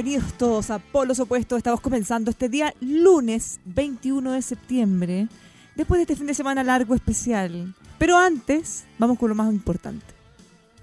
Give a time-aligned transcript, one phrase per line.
[0.00, 1.56] Bienvenidos todos a Polos Opuestos.
[1.56, 5.26] Estamos comenzando este día lunes 21 de septiembre,
[5.74, 7.74] después de este fin de semana largo especial.
[7.98, 10.06] Pero antes, vamos con lo más importante.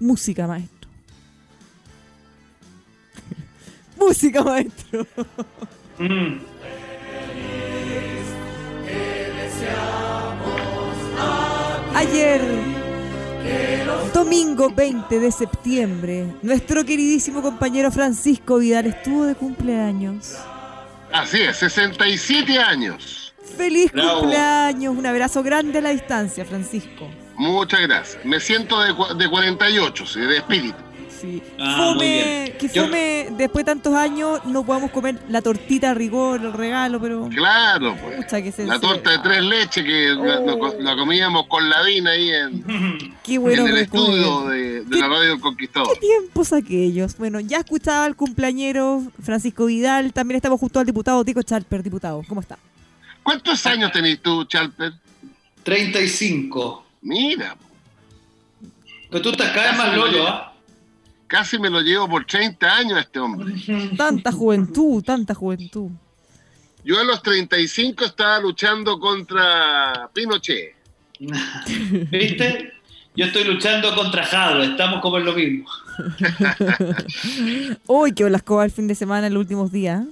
[0.00, 0.90] Música, maestro.
[3.98, 5.06] Música, maestro.
[5.98, 6.36] Mm.
[11.94, 12.75] Ayer
[14.12, 20.36] Domingo 20 de septiembre, nuestro queridísimo compañero Francisco Vidal estuvo de cumpleaños.
[21.12, 23.34] Así es, 67 años.
[23.56, 27.08] Feliz cumpleaños, un abrazo grande a la distancia, Francisco.
[27.36, 28.24] Muchas gracias.
[28.24, 30.85] Me siento de, de 48, sí, de espíritu.
[31.26, 31.42] Sí.
[31.58, 31.94] Ah,
[32.58, 37.00] que fome, después de tantos años, no podamos comer la tortita a rigor, el regalo,
[37.00, 37.28] pero.
[37.28, 38.58] Claro, pues.
[38.58, 40.96] la torta de tres leches que la, oh.
[40.96, 45.92] comíamos con la vina ahí en, Qué bueno el estudio de, la radio del Conquistador.
[45.94, 47.16] Qué tiempos aquellos.
[47.18, 52.22] Bueno, ya escuchaba al cumpleañero Francisco Vidal, también estamos junto al diputado Tico Chalper, diputado.
[52.28, 52.56] ¿Cómo está?
[53.24, 54.92] ¿Cuántos años tenés tú, Chalper?
[55.64, 56.86] 35.
[57.02, 57.56] Mira.
[59.10, 60.52] Pero tú estás cada vez más lolo, ¿ah?
[61.26, 63.54] Casi me lo llevo por 30 años a este hombre.
[63.96, 65.90] Tanta juventud, tanta juventud.
[66.84, 70.76] Yo a los 35 estaba luchando contra Pinochet.
[71.18, 72.72] ¿Viste?
[73.16, 75.68] Yo estoy luchando contra Jado, estamos como en lo mismo.
[77.86, 80.04] Uy, que las el fin de semana, en los últimos días.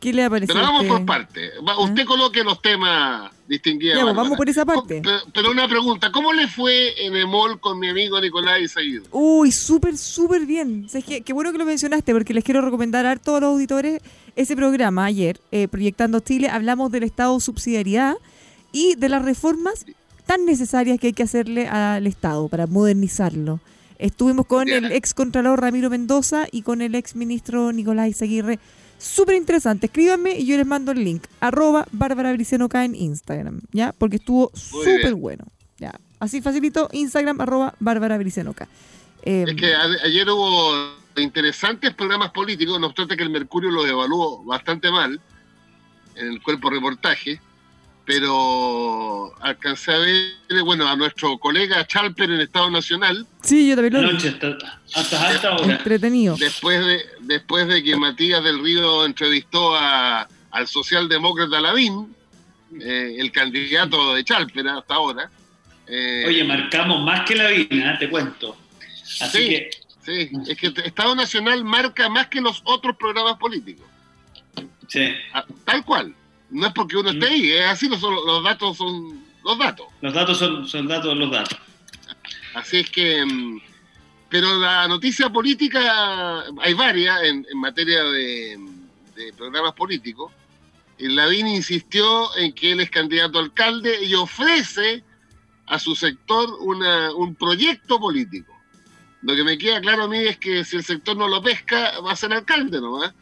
[0.00, 0.54] ¿Qué le ha parecido?
[0.58, 1.50] Pero vamos por parte.
[1.78, 4.00] Usted coloque los temas distinguidos.
[4.00, 5.02] Pues, vamos por esa parte.
[5.34, 9.02] Pero, una pregunta, ¿cómo le fue en el mall con mi amigo Nicolás Isaído?
[9.10, 10.86] Uy, súper, súper bien.
[11.24, 14.00] qué, bueno que lo mencionaste, porque les quiero recomendar a todos los auditores
[14.36, 16.48] ese programa ayer, eh, Proyectando Chile.
[16.48, 18.14] Hablamos del Estado subsidiariedad
[18.72, 19.84] y de las reformas
[20.26, 23.58] tan necesarias que hay que hacerle al Estado para modernizarlo.
[23.98, 28.60] Estuvimos con el ex contralor Ramiro Mendoza y con el ex ministro Nicolás Izaguirre
[29.00, 29.86] súper interesante.
[29.86, 31.24] Escríbanme y yo les mando el link.
[31.40, 33.92] Arroba Bárbara Bricenoca en Instagram, ¿ya?
[33.92, 35.44] Porque estuvo súper bueno.
[35.78, 35.98] Ya.
[36.18, 38.68] Así facilito, Instagram, arroba Bárbara Bricenoca.
[39.22, 44.44] es em, que ayer hubo interesantes programas políticos, no obstante que el Mercurio los evaluó
[44.44, 45.20] bastante mal
[46.16, 47.40] en el cuerpo reportaje
[48.10, 53.24] pero alcancé a ver, bueno, a nuestro colega Chalper en Estado Nacional.
[53.42, 54.36] Sí, yo también lo Noche,
[54.94, 55.74] hasta, alta hora.
[55.74, 56.36] Entretenido.
[56.36, 62.12] Después de, después de que Matías del Río entrevistó a, al socialdemócrata Lavín,
[62.80, 65.30] eh, el candidato de Chalper hasta ahora.
[65.86, 67.96] Eh, Oye, marcamos más que Lavín, ¿eh?
[68.00, 68.56] te cuento.
[69.20, 69.70] Así sí, que...
[70.04, 73.86] sí, es que Estado Nacional marca más que los otros programas políticos.
[74.88, 75.12] Sí.
[75.32, 76.12] Ah, tal cual.
[76.50, 79.86] No es porque uno esté ahí, es así, los, los datos son los datos.
[80.00, 81.58] Los datos son, son datos los datos.
[82.54, 83.60] Así es que, mm,
[84.28, 88.58] pero la noticia política, hay varias en, materia de,
[89.36, 90.32] programas políticos.
[90.98, 95.04] Lavín insistió en que él es candidato a alcalde y ofrece
[95.66, 98.52] a su sector una, un proyecto político.
[99.22, 102.00] Lo que me queda claro a mí es que si el sector no lo pesca,
[102.00, 103.14] va a ser alcalde nomás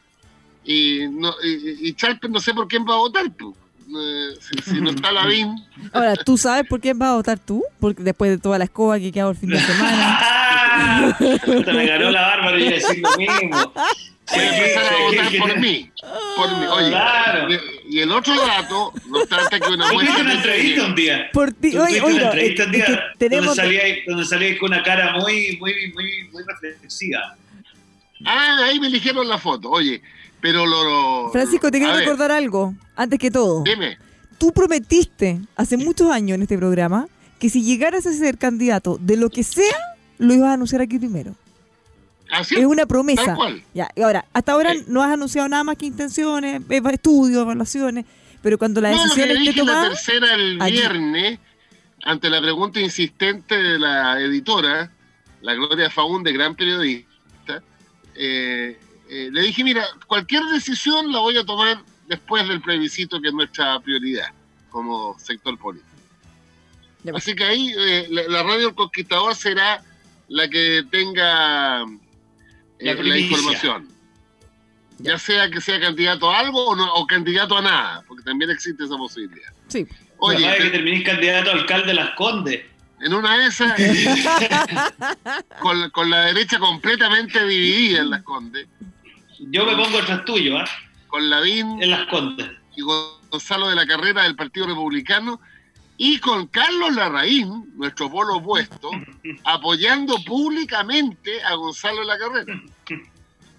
[0.71, 1.97] y, no, y,
[2.29, 4.35] no sé por quién va a votar, eh,
[4.67, 5.57] si, no está Lavín.
[5.95, 7.65] Ahora, ¿tú sabes por quién vas a votar tú?
[7.81, 11.17] Porque después de toda la escoba que quedado el fin de semana.
[11.73, 13.73] me ganó la barba y iba a decir lo mismo.
[14.31, 15.91] Voy a empezar a votar por mí.
[16.37, 16.67] Por mí.
[16.67, 21.31] Oye, y el otro dato, no obstante que una muestra tuviste una entrevista un día.
[21.33, 22.87] Por ti, oye, tuviste una entrevista un día
[23.27, 27.39] donde salías donde con una cara muy, muy, muy, muy reflexiva.
[28.25, 30.03] Ah, ahí me eligieron la foto, oye,
[30.41, 30.85] pero lo...
[31.25, 33.63] lo- Francisco, te quiero ver, recordar algo, antes que todo.
[33.63, 33.97] Dime,
[34.39, 37.09] Tú prometiste hace muchos años en este programa
[37.41, 39.77] que si llegaras a ser candidato de lo que sea,
[40.19, 41.35] lo ibas a anunciar aquí primero.
[42.31, 43.25] así Es una promesa.
[43.25, 43.63] Tal cual.
[43.75, 44.85] Ya, y ahora, hasta ahora Sí.
[44.89, 48.05] no has anunciado nada más que intenciones, eh, estudios, evaluaciones,
[48.43, 50.73] pero cuando la No, decisión esté dije la tomada, tercera el allí.
[50.77, 51.39] viernes,
[52.05, 54.93] ante la pregunta insistente de la editora,
[55.41, 57.08] la Gloria Faunde, gran periodista,
[58.19, 58.79] eh,
[59.09, 63.35] eh, le dije, mira, cualquier decisión la voy a tomar después del plebiscito, que es
[63.35, 64.29] nuestra prioridad
[64.71, 65.89] como sector político.
[67.03, 67.17] Pues.
[67.17, 69.83] Así que ahí eh, la, la radio El Conquistador será
[70.29, 71.83] la que tenga
[72.79, 73.89] eh, La información.
[74.99, 78.51] Ya sea que sea candidato a algo o, no- o candidato a nada, porque también
[78.51, 79.53] existe esa posibilidad.
[79.69, 79.87] sí.
[80.21, 82.63] Oye, que terminís candidato a alcalde de Las Condes.
[83.01, 83.73] En una de esas,
[85.61, 88.67] con, con la derecha completamente dividida en Las Condes,
[89.51, 90.65] Yo me pongo atrás tuyo, ¿ah?
[91.09, 92.49] con Lavín En Las Condes.
[92.77, 95.41] y Gonzalo de la Carrera del Partido Republicano,
[95.97, 98.91] y con Carlos Larraín, nuestro polo opuesto,
[99.45, 102.63] apoyando públicamente a Gonzalo de la Carrera,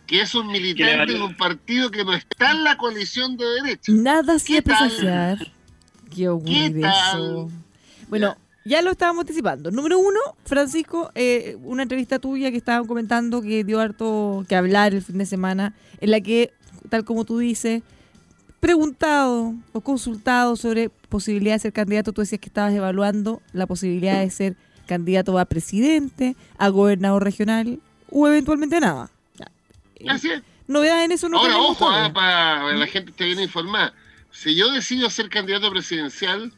[0.07, 3.91] que es un militante de un partido que no está en la coalición de derecha.
[3.91, 4.89] Nada ¿Qué tal?
[4.89, 5.51] presagiar
[6.15, 7.19] que ocurrir ¿Qué tal?
[7.19, 7.51] eso.
[8.07, 9.72] Bueno, ya lo estábamos anticipando.
[9.72, 14.94] Número uno, Francisco, eh, una entrevista tuya que estaban comentando que dio harto que hablar
[14.94, 16.54] el fin de semana, en la que,
[16.90, 17.82] tal como tú dices,
[18.60, 24.20] preguntado o consultado sobre posibilidad de ser candidato, tú decías que estabas evaluando la posibilidad
[24.20, 27.80] de ser candidato a presidente, a gobernador regional
[28.12, 29.12] o eventualmente a nada.
[29.38, 30.14] Ya.
[30.14, 30.42] Así es.
[30.68, 33.94] Novedades en eso no Ahora, ojo, ah, para que la gente esté bien informada.
[34.32, 36.54] Si yo decido ser candidato presidencial,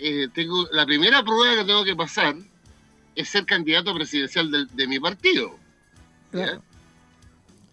[0.00, 2.36] eh, tengo la primera prueba que tengo que pasar
[3.14, 5.58] es ser candidato presidencial del- de, mi partido.
[6.30, 6.62] Claro.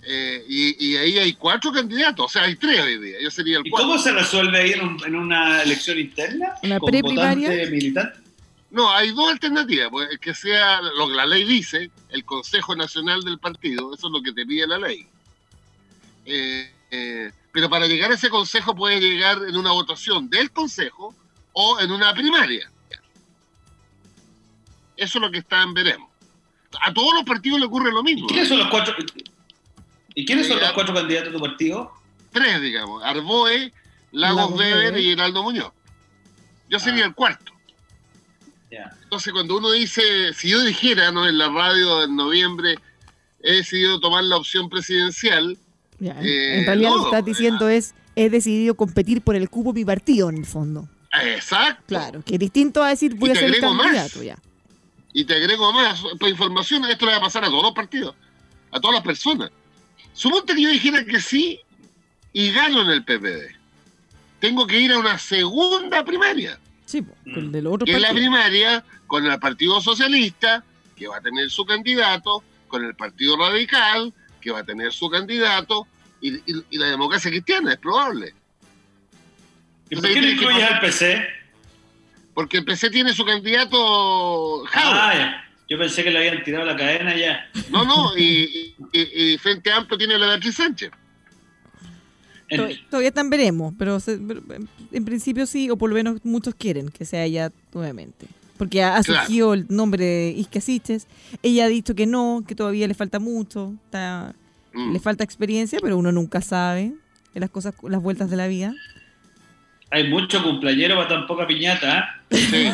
[0.08, 3.18] Eh, y, y ahí hay cuatro candidatos, o sea, hay tres hoy día.
[3.22, 6.54] Yo sería el ¿Y cómo se resuelve ahí en, un- en una elección interna?
[6.64, 7.50] Una ¿Con preprimaria?
[7.70, 8.20] militante?
[8.72, 9.90] No, hay dos alternativas.
[9.90, 14.14] Pues, que sea lo que la ley dice, el Consejo Nacional del Partido, eso es
[14.14, 15.08] lo que te pide la ley.
[16.26, 21.16] Eh, eh, pero para llegar a ese consejo puede llegar en una votación del consejo
[21.58, 22.70] o en una primaria.
[24.98, 26.10] Eso es lo que está en veremos.
[26.86, 28.28] A todos los partidos le ocurre lo mismo.
[28.28, 28.94] ¿Quiénes son los cuatro?
[30.14, 31.92] ¿Y quiénes son los cuatro candidatos de tu partido?
[32.32, 33.04] Tres, digamos.
[33.04, 33.72] Arboe,
[34.12, 35.72] Lagos Weber y Heraldo Muñoz.
[36.70, 37.08] Yo sería Ah.
[37.08, 37.52] el cuarto.
[39.04, 41.26] Entonces, cuando uno dice, si yo dijera ¿no?
[41.30, 42.76] en la radio en noviembre,
[43.42, 45.58] he decidido tomar la opción presidencial,
[46.02, 49.72] en- Eh, en realidad lo que estás diciendo es, he decidido competir por el cupo
[49.72, 50.90] de mi partido en el fondo.
[51.24, 51.84] Exacto.
[51.88, 54.38] Claro, que es distinto a decir voy Y a ser candidato ya.
[55.14, 58.16] Y te agrego más, para información, esto le va a pasar a todos los partidos,
[58.72, 59.50] a todas las personas.
[60.14, 61.60] Suponte que yo dijera que sí
[62.34, 63.56] y gano en el PPD.
[64.40, 66.60] Tengo que ir a una segunda primaria.
[66.86, 67.34] Sí, Mm.
[67.34, 70.64] con que es la primaria con el Partido Socialista,
[70.96, 75.10] que va a tener su candidato, con el Partido Radical, que va a tener su
[75.10, 75.88] candidato,
[76.22, 78.34] y, y- y la democracia cristiana, es probable.
[79.90, 81.24] ¿Y por qué no incluyes al PC?
[82.34, 85.24] Porque el PC tiene su candidato Jauregui.
[85.24, 85.42] Ah.
[85.68, 87.50] Yo pensé que le habían tirado la cadena ya.
[87.72, 90.92] No, no, y, y- y- Frente Amplio tiene la Beatriz Sánchez.
[92.92, 94.42] Todavía están veremos, pero, se- pero,
[94.92, 98.28] en- principio sí, o por lo menos muchos quieren que sea ella nuevamente.
[98.58, 99.22] Porque ha, ha Claro.
[99.24, 101.08] surgido el nombre de Isca Siches.
[101.42, 104.34] Ella ha dicho que no, que todavía le falta mucho, está-
[104.74, 104.94] Mm.
[104.94, 106.94] le falta experiencia, pero uno nunca sabe
[107.34, 108.74] en las cosas, las vueltas de la vida.
[109.96, 112.00] Hay mucho cumpleañero para tan poca piñata.
[112.00, 112.20] ¿ah?
[112.30, 112.68] Sí,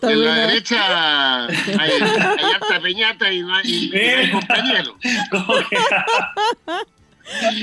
[0.00, 4.32] En la derecha hay, hay harta peñata y no hay, y hay que-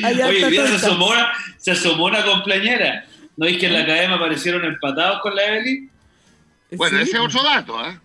[0.03, 3.05] Hay Oye, mira, se asomó, una, se asomó una cumpleañera.
[3.37, 5.89] ¿No es que en la academia aparecieron empatados con la Evelyn?
[6.73, 7.03] Bueno, Sí.
[7.05, 7.99] ese es otro dato, ¿eh?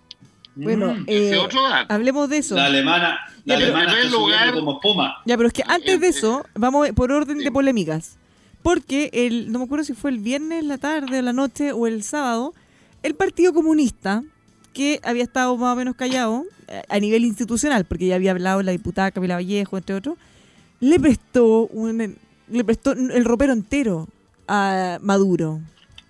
[0.54, 1.04] Bueno, Mm.
[1.06, 1.92] Ese eh, es otro dato.
[1.94, 2.54] hablemos de eso.
[2.56, 5.16] La alemana, la Ya, pero- alemana primer está lugar- como espuma.
[5.26, 7.44] Ya, pero es que antes de Eh, eso, vamos por orden sí.
[7.44, 8.16] de polémicas.
[8.62, 12.02] Porque el, no me acuerdo si fue el viernes, la tarde, la noche o el
[12.02, 12.54] sábado,
[13.02, 14.22] el Partido Comunista,
[14.72, 18.62] que había estado más o menos callado eh, a nivel institucional, porque ya había hablado
[18.62, 20.18] la diputada Camila Vallejo, entre otros,
[20.80, 22.16] le prestó un,
[22.48, 24.08] le prestó el ropero entero
[24.46, 25.60] a Maduro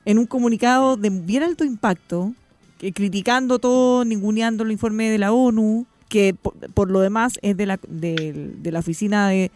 [0.05, 2.33] en un comunicado de bien alto impacto,
[2.79, 7.67] criticando todo, ninguneando el informe de la ONU, que por, por lo demás es de
[7.67, 9.51] la, de, de la oficina de,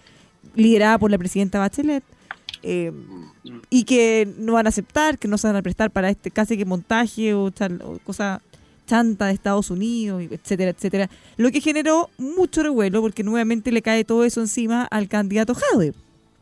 [0.54, 2.04] liderada por la presidenta Bachelet,
[2.64, 2.92] eh,
[3.70, 6.56] y que no van a aceptar, que no se van a prestar para este casi
[6.56, 8.40] que montaje o, chan- o cosa
[8.86, 11.10] chanta de Estados Unidos, etcétera, etcétera.
[11.36, 15.94] Lo que generó mucho revuelo porque nuevamente le cae todo eso encima al candidato Jade.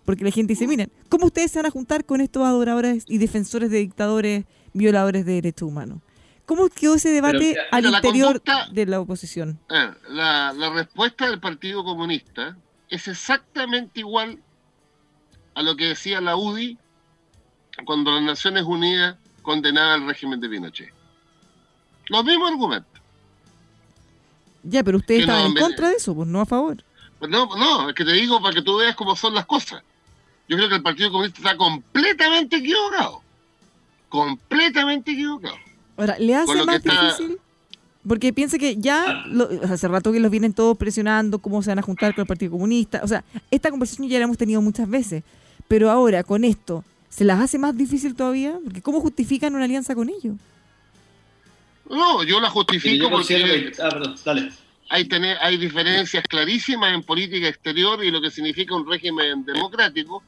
[0.04, 3.18] Porque la gente dice, miren, ¿cómo ustedes se van a juntar con estos adoradores y
[3.18, 5.98] defensores de dictadores violadores de derechos humanos?
[6.46, 9.60] ¿Cómo quedó ese debate mira, al interior conducta- de la oposición?
[9.70, 12.56] Ah, la, la respuesta del Partido Comunista
[12.90, 14.40] es exactamente igual
[15.54, 16.78] a lo que decía la UDI
[17.84, 20.92] cuando las Naciones Unidas condenaban el régimen de Pinochet.
[22.08, 23.00] Los mismos argumentos.
[24.62, 26.84] Ya, pero ustedes no, estaban en contra de eso, pues no a favor.
[27.20, 29.82] No, no, es que te digo para que tú veas cómo son las cosas.
[30.48, 33.22] Yo creo que el Partido Comunista está completamente equivocado.
[34.08, 35.56] Completamente equivocado.
[35.96, 37.38] Ahora, ¿le hace más está- difícil?
[38.06, 41.78] Porque piensa que ya lo- hace rato que los vienen todos presionando, cómo se van
[41.78, 43.00] a juntar con el Partido Comunista.
[43.04, 45.22] O sea, esta conversación ya la hemos tenido muchas veces.
[45.68, 48.58] Pero ahora, con esto, ¿se las hace más difícil todavía?
[48.64, 50.34] Porque ¿cómo justifican una alianza con ellos?
[51.88, 54.50] No, yo la justifico yo porque que- Ah, perdón, dale.
[54.88, 60.22] hay, tener, hay diferencias clarísimas en política exterior y lo que significa un régimen democrático.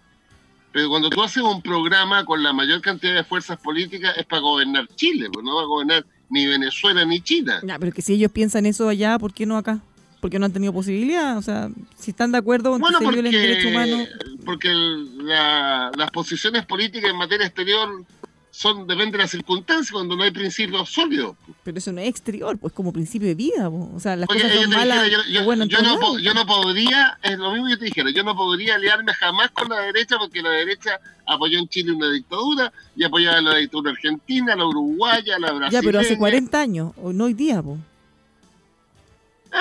[0.73, 4.41] Pero cuando tú haces un programa con la mayor cantidad de fuerzas políticas es para
[4.43, 7.61] gobernar Chile, pues no va a gobernar ni Venezuela ni China.
[7.63, 9.81] Ya, pero que si ellos piensan eso allá, ¿por qué no acá?
[10.21, 11.37] Porque no han tenido posibilidad.
[11.37, 14.09] O sea, si están de acuerdo con Bueno, que se violen derechos humanos.
[14.19, 18.05] porque, porque el- la- las posiciones políticas en materia exterior
[18.57, 21.35] son depende de las circunstancias, cuando no hay principios sólidos.
[21.65, 23.69] Pero eso no es exterior, pues como principio de vida.
[23.69, 23.91] po.
[23.93, 25.03] O sea, las Oye, cosas yo son malas.
[25.05, 27.73] dijera, yo, yo- bueno, en yo no, po- yo no podría, es lo mismo que
[27.73, 31.59] yo te dijera, yo no podría aliarme jamás con la derecha porque la derecha apoyó
[31.59, 35.71] en Chile una dictadura y apoyaba la dictadura argentina, la uruguaya, la brasileña.
[35.71, 37.73] Ya, pero hace 40 años, no hoy día, po.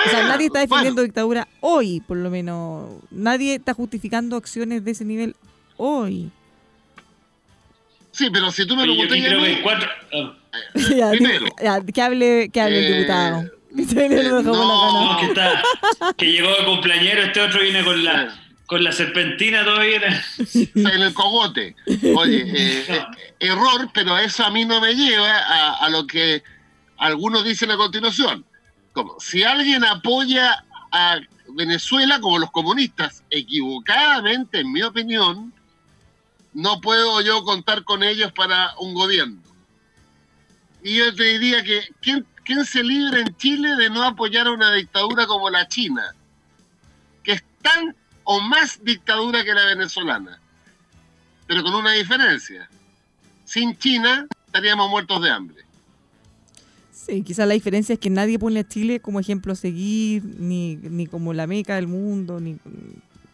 [0.06, 2.90] O sea, Ah, nadie está defendiendo bueno, dictadura hoy, por lo menos.
[3.10, 5.34] Nadie está justificando acciones de ese nivel
[5.76, 6.30] hoy.
[8.14, 9.90] Sí, pero si tú me lo yo aquí preguntas creo que cuatro.
[10.12, 10.34] ah,
[10.96, 13.50] Ya, primero, ya, que hable, que hable el eh, diputado.
[13.76, 15.62] Eh, no, que está.
[16.16, 18.32] Que llegó de cumpleañero, este otro viene con la,
[18.66, 20.00] con la serpentina todavía.
[20.54, 21.74] en el cogote.
[22.16, 23.04] Oye, eh, eh,
[23.40, 26.42] error, pero eso a mí no me lleva a, a lo que
[26.98, 28.44] algunos dicen a continuación.
[28.92, 31.18] Como si alguien apoya a
[31.48, 35.52] Venezuela como los comunistas, equivocadamente, en mi opinión,
[36.54, 39.40] no puedo yo contar con ellos para un gobierno.
[40.82, 44.52] Y yo te diría que, ¿quién, quién se libra en Chile de no apoyar a
[44.52, 46.14] una dictadura como la China?
[47.22, 47.94] Que es tan
[48.24, 50.40] o más dictadura que la venezolana.
[51.46, 52.68] Pero con una diferencia.
[53.44, 55.64] Sin China estaríamos muertos de hambre.
[56.92, 60.76] Sí, quizás la diferencia es que nadie pone a Chile como ejemplo a seguir, ni,
[60.76, 62.56] ni como la meca del mundo, ni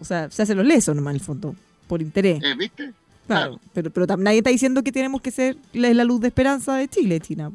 [0.01, 1.55] o sea, se hace los lesos nomás en el fondo,
[1.87, 2.43] por interés.
[2.43, 2.55] ¿Eh?
[2.57, 2.93] ¿Viste?
[3.37, 6.29] Claro, pero, pero tam- nadie está diciendo que tenemos que ser la, la luz de
[6.29, 7.53] esperanza de Chile, China.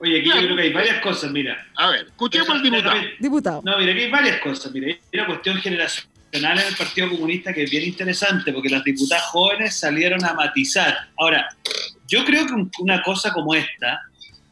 [0.00, 1.66] Oye, aquí yo creo que hay varias cosas, mira.
[1.76, 3.00] A ver, escuchemos al diputado.
[3.18, 3.62] Diputado.
[3.64, 4.72] No, mira, aquí hay varias cosas.
[4.72, 8.84] Mira, hay una cuestión generacional en el Partido Comunista que es bien interesante, porque las
[8.84, 10.96] diputadas jóvenes salieron a matizar.
[11.18, 11.48] Ahora,
[12.06, 14.00] yo creo que un- una cosa como esta,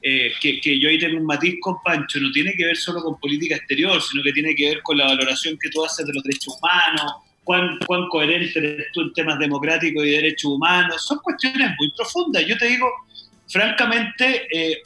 [0.02, 3.00] eh, que, que yo ahí tengo un matiz con Pancho, no tiene que ver solo
[3.02, 6.12] con política exterior, sino que tiene que ver con la valoración que tú haces de
[6.12, 7.12] los derechos humanos,
[7.46, 11.06] cuán, cuán coherente eres tú en temas democráticos y derechos humanos.
[11.06, 12.44] Son cuestiones muy profundas.
[12.44, 12.88] Yo te digo,
[13.46, 14.82] francamente, eh,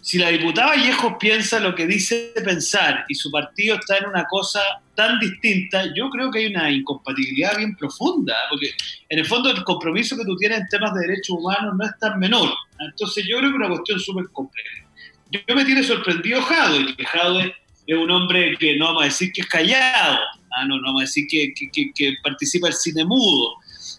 [0.00, 4.24] si la diputada Vallejos piensa lo que dice pensar y su partido está en una
[4.24, 4.60] cosa
[4.96, 8.72] tan distinta, yo creo que hay una incompatibilidad bien profunda, porque
[9.08, 11.96] en el fondo el compromiso que tú tienes en temas de derechos humanos no es
[12.00, 12.50] tan menor.
[12.80, 14.84] Entonces yo creo que es una cuestión súper compleja.
[15.30, 17.54] Yo, yo me tiene sorprendido Jadwe, que Jadwe
[17.92, 20.18] es un hombre que no vamos a decir que es callado,
[20.56, 23.54] ah, no, no vamos a decir que, que- participa del cine mudo,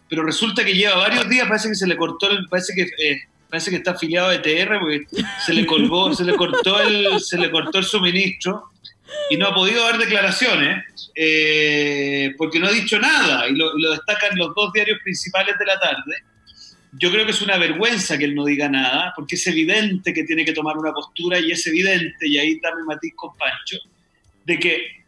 [0.07, 3.21] pero resulta que lleva varios días, parece que se le cortó, el, parece que eh,
[3.49, 5.01] parece que está afiliado a ETR porque
[5.45, 8.69] se le colgó, se le cortó el, se le cortó el suministro
[9.29, 13.91] y no ha podido dar declaraciones eh, porque no ha dicho nada y lo, lo
[13.91, 16.15] destacan los dos diarios principales de la tarde.
[16.93, 20.25] Yo creo que es una vergüenza que él no diga nada, porque es evidente que
[20.25, 23.77] tiene que tomar una postura y es evidente, y ahí mi matiz con Pancho,
[24.45, 25.01] de que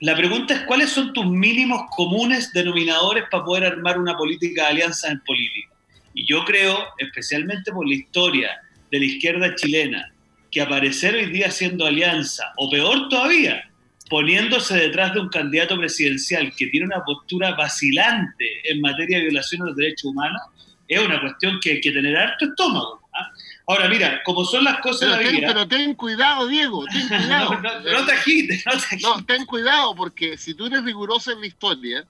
[0.00, 4.68] la pregunta es cuáles son tus mínimos comunes denominadores para poder armar una política de
[4.68, 5.74] alianzas en política.
[6.14, 8.50] Y yo creo, especialmente por la historia
[8.90, 10.12] de la izquierda chilena,
[10.50, 13.68] que aparecer hoy día haciendo alianza, o peor todavía,
[14.08, 19.60] poniéndose detrás de un candidato presidencial que tiene una postura vacilante en materia de violación
[19.60, 20.40] de los derechos humanos,
[20.88, 23.00] es una cuestión que hay que tener harto estómago.
[23.14, 23.30] ¿ah?
[23.66, 25.46] Ahora, mira, como son las cosas Pero de la ten, vida...
[25.48, 27.54] pero ten cuidado, Diego, ten cuidado.
[27.54, 29.02] no, no, no te agites, no te agites.
[29.02, 32.04] No, ten cuidado, porque si tú eres riguroso en la historia,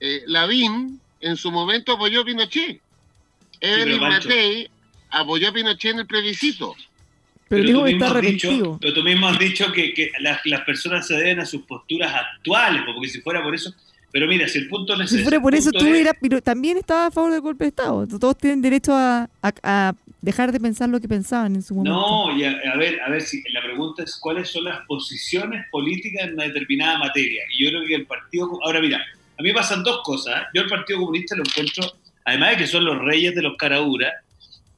[0.00, 2.80] eh, Lavín en su momento apoyó a Pinochet.
[3.60, 4.68] Evelyn Matei
[5.10, 6.74] apoyó a Pinochet en el plebiscito.
[7.48, 10.40] Pero, tú que mismo está has dicho- pero tú mismo has dicho que, que las,
[10.46, 13.72] las personas se deben a sus posturas actuales, porque si fuera por eso.
[14.12, 16.40] Pero mira, si el punto no es Si fuera por eso, tú es- eras, pero
[16.40, 18.06] también estaba a favor del golpe de Estado.
[18.06, 21.94] Todos tienen derecho a, a- a dejar de pensar lo que pensaban en su momento.
[21.98, 25.66] No, y a, a ver, a ver si la pregunta es cuáles son las posiciones
[25.70, 27.42] políticas en una determinada materia.
[27.56, 28.98] Y yo creo que el Partido ahora mira,
[29.38, 30.34] a mí me pasan dos cosas.
[30.42, 30.44] ¿eh?
[30.54, 31.84] Yo el Partido Comunista lo encuentro,
[32.24, 34.12] además de que son los reyes de los caraduras,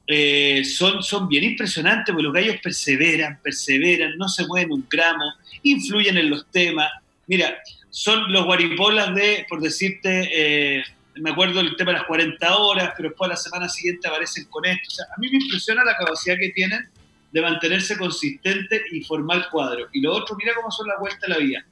[0.07, 5.23] eh, son, son bien impresionantes porque los gallos perseveran, perseveran, no se mueven un gramo,
[5.63, 6.89] influyen en los temas.
[7.27, 7.55] Mira,
[7.89, 10.83] son los guaripolas de, por decirte, eh,
[11.15, 14.45] me acuerdo el tema de las 40 horas, pero después a la semana siguiente aparecen
[14.45, 14.87] con esto.
[14.87, 16.87] O sea, a mí me impresiona la capacidad que tienen
[17.31, 19.87] de mantenerse consistente y formar cuadro.
[19.93, 21.65] Y lo otro, mira cómo son las vueltas a la vida.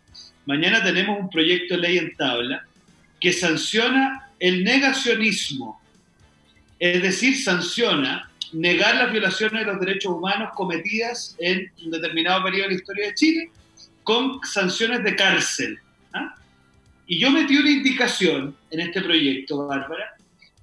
[0.46, 2.66] Mañana tenemos un proyecto de ley en tabla
[3.20, 5.82] que sanciona el negacionismo.
[6.80, 12.64] Es decir, sanciona negar las violaciones de los derechos humanos cometidas en un determinado periodo
[12.64, 13.52] de la historia de Chile
[14.04, 15.80] con sanciones de cárcel.
[17.08, 20.16] Y yo metí una indicación en este proyecto, Bárbara,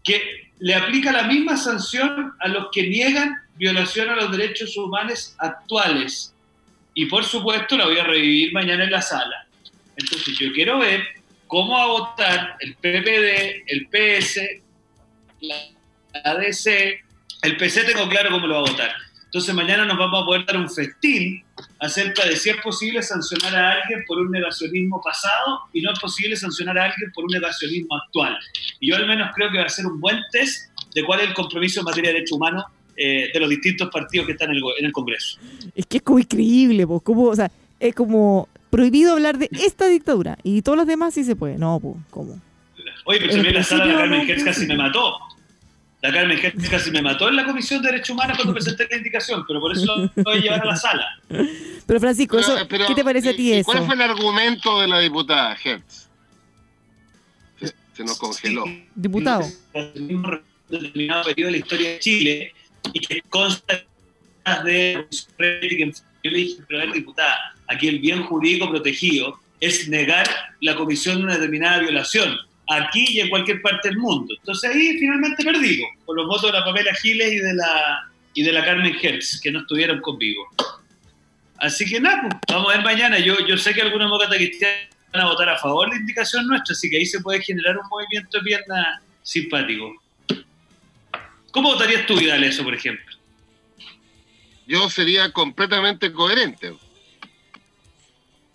[0.02, 5.34] que le aplica la misma sanción a los que niegan violación a los derechos humanos
[5.38, 6.34] actuales.
[6.94, 9.46] Y por supuesto la voy a revivir mañana en la sala.
[9.96, 11.02] Entonces yo quiero ver
[11.46, 14.40] cómo va a votar el PPD, el PS,
[15.40, 15.56] la
[16.24, 17.04] ADC,
[17.42, 18.94] el PC tengo claro cómo lo va a votar.
[19.34, 21.42] Entonces mañana nos vamos a poder dar un festín
[21.80, 25.98] acerca de si es posible sancionar a alguien por un negacionismo pasado y no es
[25.98, 28.38] posible sancionar a alguien por un negacionismo actual.
[28.78, 31.26] Y yo al menos creo que va a ser un buen test de cuál es
[31.26, 32.64] el compromiso en materia de derechos humanos
[32.96, 35.40] eh, de los distintos partidos que están en el, en el Congreso.
[35.74, 37.02] Es que es como increíble, pues.
[37.02, 37.50] Como, o sea,
[37.80, 41.58] es como prohibido hablar de esta dictadura y todos los demás sí se puede.
[41.58, 42.40] No, pues, ¿cómo?
[43.04, 45.18] Oye, pero En también la sala de Carmen no, Hertz casi me mató.
[46.04, 48.98] La Carmen Hertz casi me mató en la Comisión de Derechos Humanos cuando presenté la
[48.98, 51.06] indicación, pero por eso lo voy a llevar a la sala.
[51.86, 53.64] Pero Francisco, eso, Pero- pero, ¿qué te parece a ¿y- ti y eso?
[53.72, 56.10] ¿Cuál fue el argumento de la diputada Hertz?
[57.58, 58.64] Se, se nos congeló.
[58.94, 59.44] Diputado.
[59.72, 60.30] el mismo
[60.68, 62.52] determinado periodo de la historia de Chile
[62.92, 63.82] y que consta
[64.62, 65.06] de
[65.38, 67.34] que yo le dije, pero a ver, diputada,
[67.66, 70.26] aquí el bien jurídico protegido es negar
[70.60, 72.36] la comisión de una determinada violación,
[72.68, 74.34] aquí y en cualquier parte del mundo.
[74.38, 78.42] Entonces ahí finalmente perdimos, por los votos de la Pamela Giles y de la, y
[78.42, 80.48] de la Carmen Hertz, que no estuvieron conmigo.
[81.58, 83.18] Así que nada, pues, vamos a ver mañana.
[83.18, 86.46] Yo, yo sé que algunos demócratas cristianos van a votar a favor de la indicación
[86.46, 89.94] nuestra, así que ahí se puede generar un movimiento de pierna simpático.
[91.52, 93.16] ¿Cómo votarías tú, Vidal, eso, por ejemplo?
[94.66, 96.72] Yo sería completamente coherente.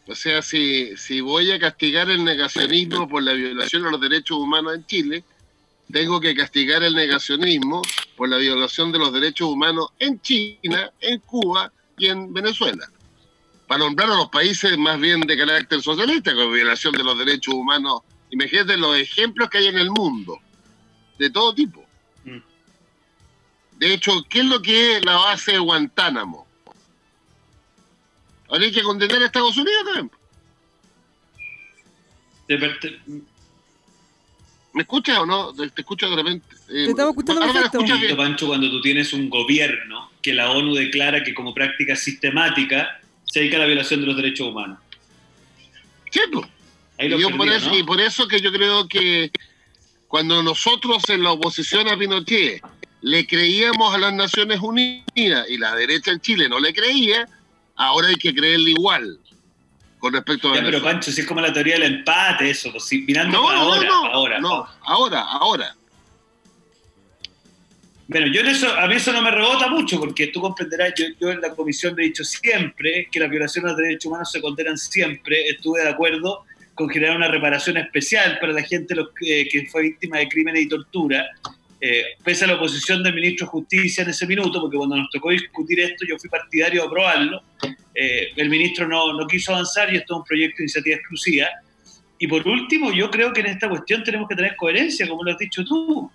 [0.10, 4.38] O sea, si, si voy a castigar el negacionismo por la violación a los derechos
[4.38, 5.24] humanos en Chile,
[5.92, 7.84] tengo que castigar el negacionismo
[8.18, 12.90] por la violación de los derechos humanos en China, en Cuba y en Venezuela.
[13.68, 17.54] Para nombrar a los países más bien de carácter socialista con violación de los derechos
[17.54, 18.02] humanos.
[18.32, 20.40] Imagínate los ejemplos que hay en el mundo,
[21.20, 21.86] de todo tipo.
[22.24, 22.40] Mm.
[23.78, 26.49] De hecho, ¿qué es lo que es la base de Guantánamo?
[28.50, 30.12] Ahora hay que condenar a Estados Unidos también.
[34.74, 35.54] ¿Me escuchas o no?
[35.54, 36.46] Te, escucho de repente.
[36.70, 37.84] Eh, Te estamos escuchando perfecto.
[37.84, 38.16] ¿escuchas?
[38.16, 43.40] Pancho, cuando tú tienes un gobierno que la ONU declara que como práctica sistemática se
[43.42, 44.80] dedica a la violación de los derechos humanos.
[46.12, 46.48] Sí, pues.
[46.98, 47.78] Ahí Y, lo yo por perdí, eso, ¿no?
[47.78, 49.32] y por eso que yo creo que
[50.08, 52.62] cuando nosotros en la oposición a Pinochet
[53.02, 57.28] le creíamos a las Naciones Unidas y la derecha en Chile no le creía,
[57.80, 59.18] ahora hay que creerle igual
[60.00, 60.82] con respecto a Ya, pero.
[60.84, 63.64] Pancho, si es como la teoría del empate, eso, pues, si- mirando No, para no,
[63.74, 64.40] ahora, no, ahora.
[64.40, 65.76] no, ahora, ahora.
[68.08, 71.06] Bueno, yo en eso, a mí eso no me rebota mucho, porque tú comprenderás, yo,
[71.20, 74.78] yo en la comisión he dicho siempre que las violaciones de derechos humanos se condenan
[74.80, 79.68] siempre, estuve de acuerdo con generar una reparación especial para la gente los que, que
[79.72, 81.24] fue víctima de crímenes y tortura,
[81.82, 85.10] eh, pese a la oposición del ministro de Justicia en ese minuto, porque cuando nos
[85.10, 87.42] tocó discutir esto yo fui partidario de aprobarlo,
[87.96, 91.48] eh, el ministro no, no quiso avanzar y esto es un proyecto de iniciativa exclusiva.
[92.18, 95.32] Y por último, yo creo que en esta cuestión tenemos que tener coherencia, como lo
[95.32, 96.12] has dicho tú.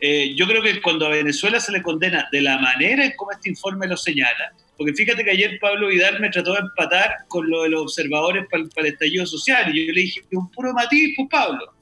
[0.00, 3.30] Eh, yo creo que cuando a Venezuela se le condena de la manera en como
[3.30, 7.48] este informe lo señala, porque fíjate que ayer Pablo Vidal me trató de empatar con
[7.48, 11.14] lo de los observadores para el estallido social, y yo le dije, un puro matiz,
[11.16, 11.72] pues Pablo,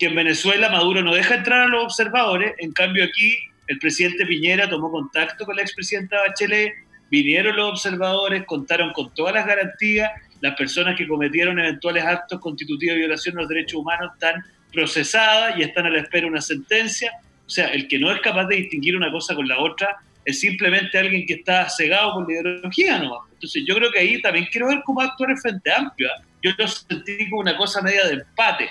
[0.00, 3.36] que en Venezuela Maduro no deja entrar a los observadores, en cambio aquí
[3.66, 6.72] el presidente Piñera tomó contacto con la expresidenta Bachelet,
[7.10, 10.10] vinieron los observadores, contaron con todas las garantías,
[10.40, 15.58] las personas que cometieron eventuales actos constitutivos de violación de los derechos humanos están procesada
[15.58, 17.12] y están a la espera de una sentencia.
[17.46, 20.40] O sea, el que no es capaz de distinguir una cosa con la otra es
[20.40, 23.18] simplemente alguien que está cegado por la ideología, ¿no?
[23.34, 26.08] Entonces yo creo que ahí también quiero ver cómo actuar el Frente Amplio.
[26.08, 26.22] ¿ah?
[26.42, 28.70] Yo lo sentí como una cosa media de empate,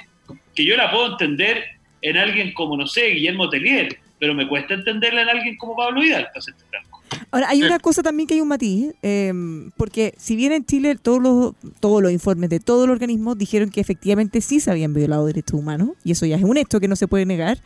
[0.60, 1.64] que yo la puedo entender
[2.02, 6.02] en alguien como, no sé, Guillermo Tellier, pero me cuesta entenderla en alguien como Pablo
[6.02, 7.02] Vidal, para ser franco.
[7.32, 9.32] Ahora, hay una cosa también que hay un matiz, eh,
[9.78, 13.70] porque si bien en Chile todos los, todos los informes de todos los organismos dijeron
[13.70, 16.90] que efectivamente sí se habían violado derechos humanos, y eso ya es un hecho que
[16.90, 17.60] no se puede negar,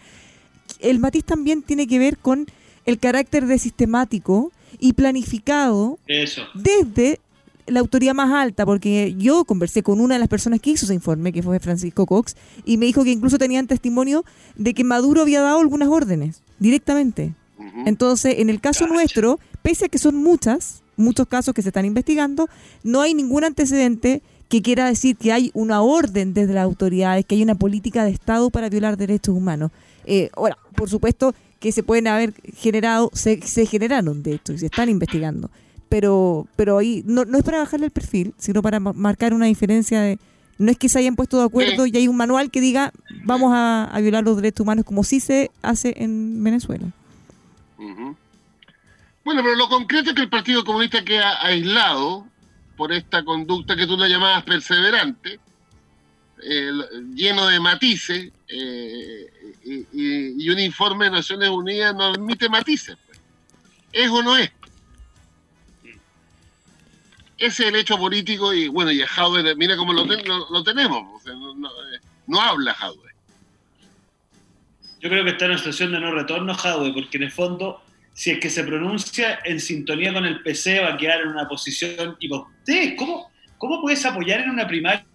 [0.80, 2.46] el matiz también tiene que ver con
[2.86, 6.44] el carácter de sistemático y planificado Eso.
[6.54, 7.20] desde
[7.68, 10.94] la autoridad más alta, porque yo conversé con una de las personas que hizo ese
[10.94, 15.22] informe, que fue Francisco Cox, y me dijo que incluso tenían testimonio de que Maduro
[15.22, 17.34] había dado algunas órdenes directamente.
[17.86, 21.86] Entonces, en el caso nuestro, pese a que son muchas, muchos casos que se están
[21.86, 22.50] investigando,
[22.84, 27.36] no hay ningún antecedente que quiera decir que hay una orden desde las autoridades, que
[27.36, 29.72] hay una política de Estado para violar derechos humanos.
[30.06, 34.58] Eh, ahora, por supuesto que se pueden haber generado, se, se generaron de hecho y
[34.58, 35.50] se están investigando,
[35.94, 39.46] pero pero ahí no, no es para bajarle el perfil, sino para ma- marcar una
[39.46, 40.18] diferencia de...
[40.58, 42.92] No es que se hayan puesto de acuerdo y hay un manual que diga
[43.26, 46.88] vamos a, violar los derechos humanos como sí se hace en Venezuela.
[47.78, 52.26] Bueno, pero lo concreto es que el Partido Comunista queda aislado
[52.76, 55.40] por esta conducta que tú la llamabas perseverante,
[57.14, 59.30] lleno de matices, eh,
[59.64, 62.98] y un informe de Naciones Unidas no admite matices.
[63.06, 63.20] pues.
[63.92, 64.50] ¿Es o no es?
[67.46, 70.50] Ese es el hecho político y bueno, y a Jaude, mira cómo lo, ten- lo-
[70.50, 73.10] lo tenemos, no, no, eh, no habla Jaude.
[75.02, 77.82] Yo creo que está en una situación de no retorno, Jadwe, porque en el fondo,
[78.14, 81.46] si es que se pronuncia en sintonía con el PC, va a quedar en una
[81.50, 82.16] posición.
[82.22, 85.06] ¿Y usted, ¿cómo, ¿cómo puedes apoyar en una primaria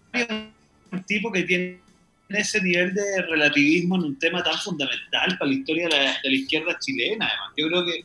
[0.92, 1.80] un tipo que tiene
[2.28, 6.30] ese nivel de relativismo en un tema tan fundamental para la historia de la, de
[6.30, 7.26] la izquierda chilena?
[7.26, 8.04] Además, yo creo que,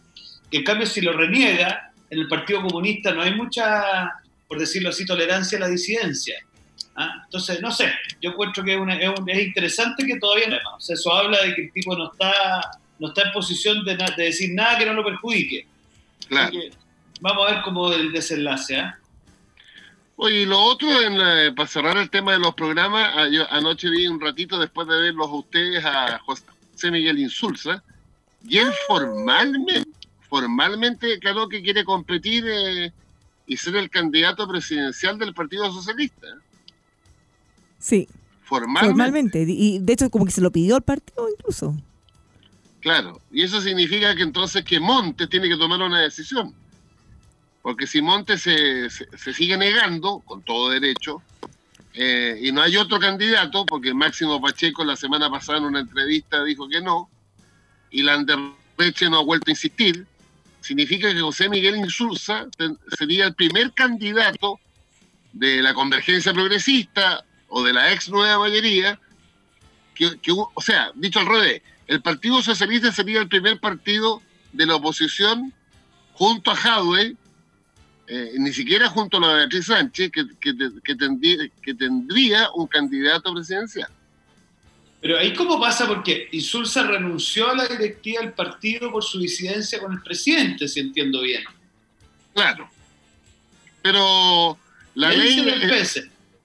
[0.52, 4.12] que, en cambio, si lo reniega, en el Partido Comunista no hay mucha,
[4.48, 6.36] por decirlo así, tolerancia a la disidencia.
[6.96, 7.22] ¿Ah?
[7.26, 10.58] Entonces, no sé, yo encuentro que es, una- es un- es interesante que todavía no.
[10.78, 13.98] O sea, eso habla de que el tipo no está, no está en posición de,
[14.16, 15.66] decir nada que no lo perjudique.
[16.28, 16.52] Claro.
[16.52, 16.72] Que
[17.20, 18.78] vamos a ver cómo el desenlace.
[18.78, 18.96] ¿ah?
[20.18, 23.52] Oye, y lo otro, en la- para cerrar el tema de los programas, a- yo
[23.52, 26.44] anoche vi un ratito después de verlos a ustedes a José
[26.92, 27.82] Miguel Insulza,
[28.48, 29.84] y él formalmente,
[30.34, 32.92] formalmente declaró que quiere competir eh,
[33.46, 36.26] y ser el candidato presidencial del Partido Socialista.
[37.78, 38.08] Sí,
[38.46, 39.46] Formalmente, formalmente.
[39.48, 41.78] Y de hecho como que se lo pidió al partido incluso.
[42.82, 43.22] claro.
[43.32, 46.52] Y eso significa que entonces que Montes tiene que tomar una decisión.
[47.62, 51.22] Porque si Montes se, se- se sigue negando, con todo derecho,
[51.94, 56.44] eh, y no hay otro candidato, porque Máximo Pacheco la semana pasada en una entrevista
[56.44, 57.08] dijo que no,
[57.92, 60.08] y Landerreche no ha vuelto a insistir,
[60.64, 62.48] significa que José Miguel Insulza
[62.98, 64.60] sería el primer candidato
[65.34, 69.00] de la convergencia progresista o de la ex nueva mayoría,
[69.94, 74.22] que, o sea, dicho al revés, el Partido Socialista sería el primer partido
[74.54, 75.54] de la oposición
[76.14, 77.16] junto a Jadwe,
[78.08, 83.90] eh, ni siquiera junto a la Beatriz Sánchez, que, que tendría un candidato presidencial.
[85.04, 89.80] Pero ahí cómo pasa, porque Insulza renunció a la directiva del partido por su disidencia
[89.80, 91.44] con el presidente, si entiendo bien.
[92.34, 92.70] Claro.
[93.82, 94.58] Pero
[94.96, 95.36] la ley,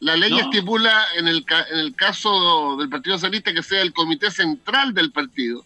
[0.00, 0.40] la ley ¿no?
[0.40, 5.12] estipula en el, en el caso del Partido Socialista que sea el comité central del
[5.12, 5.64] partido,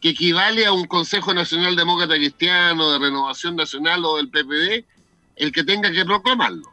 [0.00, 4.84] que equivale a un Consejo Nacional Demócrata Cristiano, de Renovación Nacional o del PPD,
[5.36, 6.72] el que tenga que proclamarlo.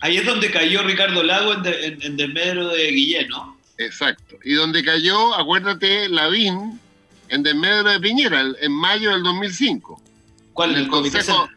[0.00, 3.51] Ahí es donde cayó Ricardo Lago en, de- en- en desmedro de Guillén, ¿no?
[3.86, 4.36] Exacto.
[4.44, 6.80] Y donde cayó, acuérdate, Lavín
[7.28, 10.00] en desmedro de Piñera, en mayo del 2005,
[10.52, 10.70] ¿Cuál?
[10.70, 11.48] En el el comité Consejo-.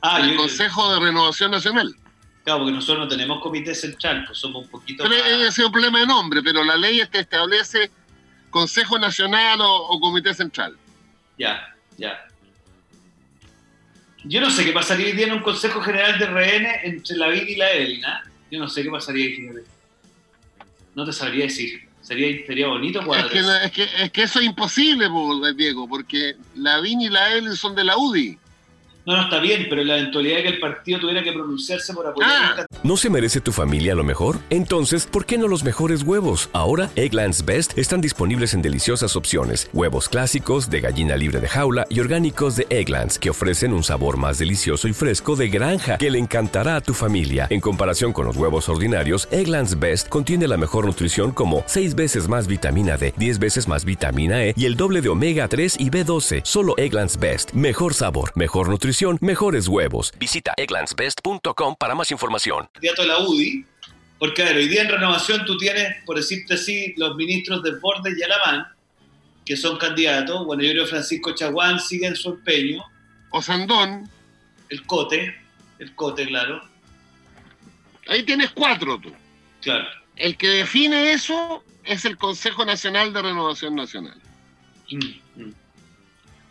[0.00, 1.94] Ah, en el yo- Consejo de Renovación Nacional.
[2.44, 5.66] Claro, porque nosotros no tenemos comité central, pues somos un poquito Pero más- ese es
[5.66, 7.90] un problema de nombre, pero la ley este establece
[8.50, 10.76] Consejo Nacional o, o Comité Central.
[11.38, 11.66] Ya,
[11.96, 12.16] ya.
[14.24, 17.28] Yo no sé qué pasaría hoy día en un Consejo General de RN entre la
[17.28, 18.22] Vini y la Evelyn, ¿ah?
[18.50, 19.64] Yo no sé qué pasaría fíjate.
[20.94, 21.88] No te sabría decir.
[22.00, 23.28] Sería, sería bonito Es cuadro.
[23.30, 27.32] que, es, que, es que eso es imposible, po, Diego, porque la VIN y la
[27.34, 28.38] EL son de la UDI.
[29.06, 32.06] No, no está bien, pero la eventualidad de que el partido tuviera que pronunciarse por
[32.06, 32.66] apoyar Ah.
[32.82, 34.38] ¿No se merece tu familia lo mejor?
[34.48, 36.48] Entonces, ¿por qué no los mejores huevos?
[36.54, 39.68] Ahora, Egglands Best están disponibles en deliciosas opciones.
[39.74, 44.16] Huevos clásicos, de gallina libre de jaula y orgánicos de Egglands, que ofrecen un sabor
[44.16, 47.46] más delicioso y fresco de granja que le encantará a tu familia.
[47.50, 52.28] En comparación con los huevos ordinarios, Egglands Best contiene la mejor nutrición como 6 veces
[52.28, 55.90] más vitamina D, 10 veces más vitamina E y el doble de omega 3 y
[55.90, 56.40] B12.
[56.44, 57.52] Solo Egglands Best.
[57.52, 60.12] Mejor sabor, mejor nutrición, mejores huevos.
[60.18, 62.68] Visita egglandsbest.com para más información.
[62.72, 63.64] candidato a la UDI,
[64.18, 67.78] porque a ver, hoy día en renovación tú tienes, por decirte así, los ministros de
[67.78, 68.66] Bordes y Alamán,
[69.44, 70.44] que son candidatos.
[70.46, 72.82] Bueno, yo creo que Francisco Chaguán sigue en su empeño.
[73.30, 74.08] Osandón,
[74.68, 75.34] El Cote,
[75.78, 76.62] el Cote, claro.
[78.08, 79.12] ahí tienes cuatro tú.
[79.60, 79.86] Claro.
[80.16, 84.20] El que define eso es el Consejo Nacional de Renovación Nacional.
[84.90, 85.54] Mm, mm.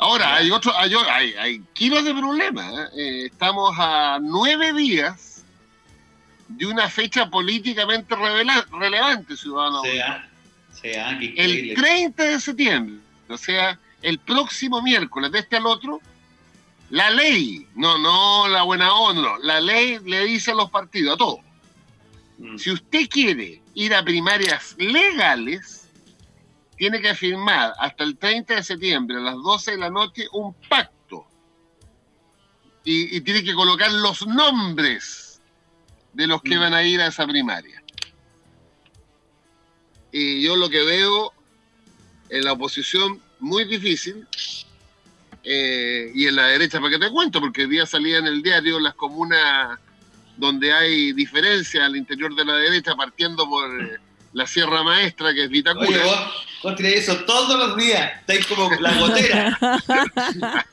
[0.03, 2.73] Ahora, hay otro, hay, hay, hay kilos de problemas.
[2.73, 2.87] ¿eh?
[2.97, 5.45] Eh, estamos a nueve días
[6.49, 9.81] de una fecha políticamente revela- relevante, ciudadano.
[9.81, 10.29] Sea,
[10.73, 11.75] sea, qué El increíble.
[11.75, 12.95] 30 de septiembre,
[13.29, 16.01] o sea, el próximo miércoles, de este al otro,
[16.89, 21.15] la ley, no, no la buena onda, no, la ley le dice a los partidos,
[21.15, 21.39] a todos,
[22.39, 22.57] Mm.
[22.57, 25.82] si usted quiere ir a primarias legales,
[26.77, 30.53] tiene que firmar hasta el 30 de septiembre a las 12 de la noche un
[30.69, 31.25] pacto.
[32.83, 35.41] Y, y tiene que colocar los nombres
[36.13, 36.59] de los que Mm.
[36.59, 37.81] van a ir a esa primaria.
[40.11, 41.33] Y yo lo que veo
[42.29, 44.27] en la oposición muy difícil
[45.43, 48.41] eh, y en la derecha, para que te cuento, porque hoy día salía en el
[48.41, 49.79] diario las comunas
[50.37, 53.97] donde hay diferencia al interior de la derecha, partiendo por eh,
[54.33, 55.87] la Sierra Maestra, que es Vitacura.
[55.87, 56.19] Oye, vos,
[56.63, 58.19] vos tirás eso todos los días.
[58.19, 59.57] Estáis como la gotera.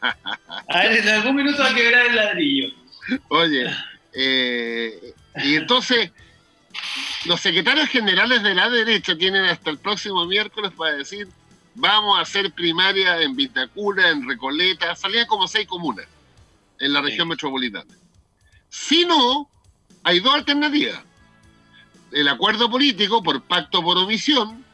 [0.68, 2.68] A ver, en algún minuto va a quebrar el ladrillo.
[3.28, 3.70] Oye,
[4.14, 6.10] eh, y entonces
[7.26, 11.28] los secretarios generales de la derecha tienen hasta el próximo miércoles para decir
[11.74, 16.06] vamos a hacer primaria en Vitacura, en Recoleta, salían como seis comunas
[16.78, 17.30] en la región Sí.
[17.30, 17.94] metropolitana.
[18.68, 19.48] Si no,
[20.02, 21.00] hay dos alternativas.
[22.12, 24.64] El acuerdo político por pacto por omisión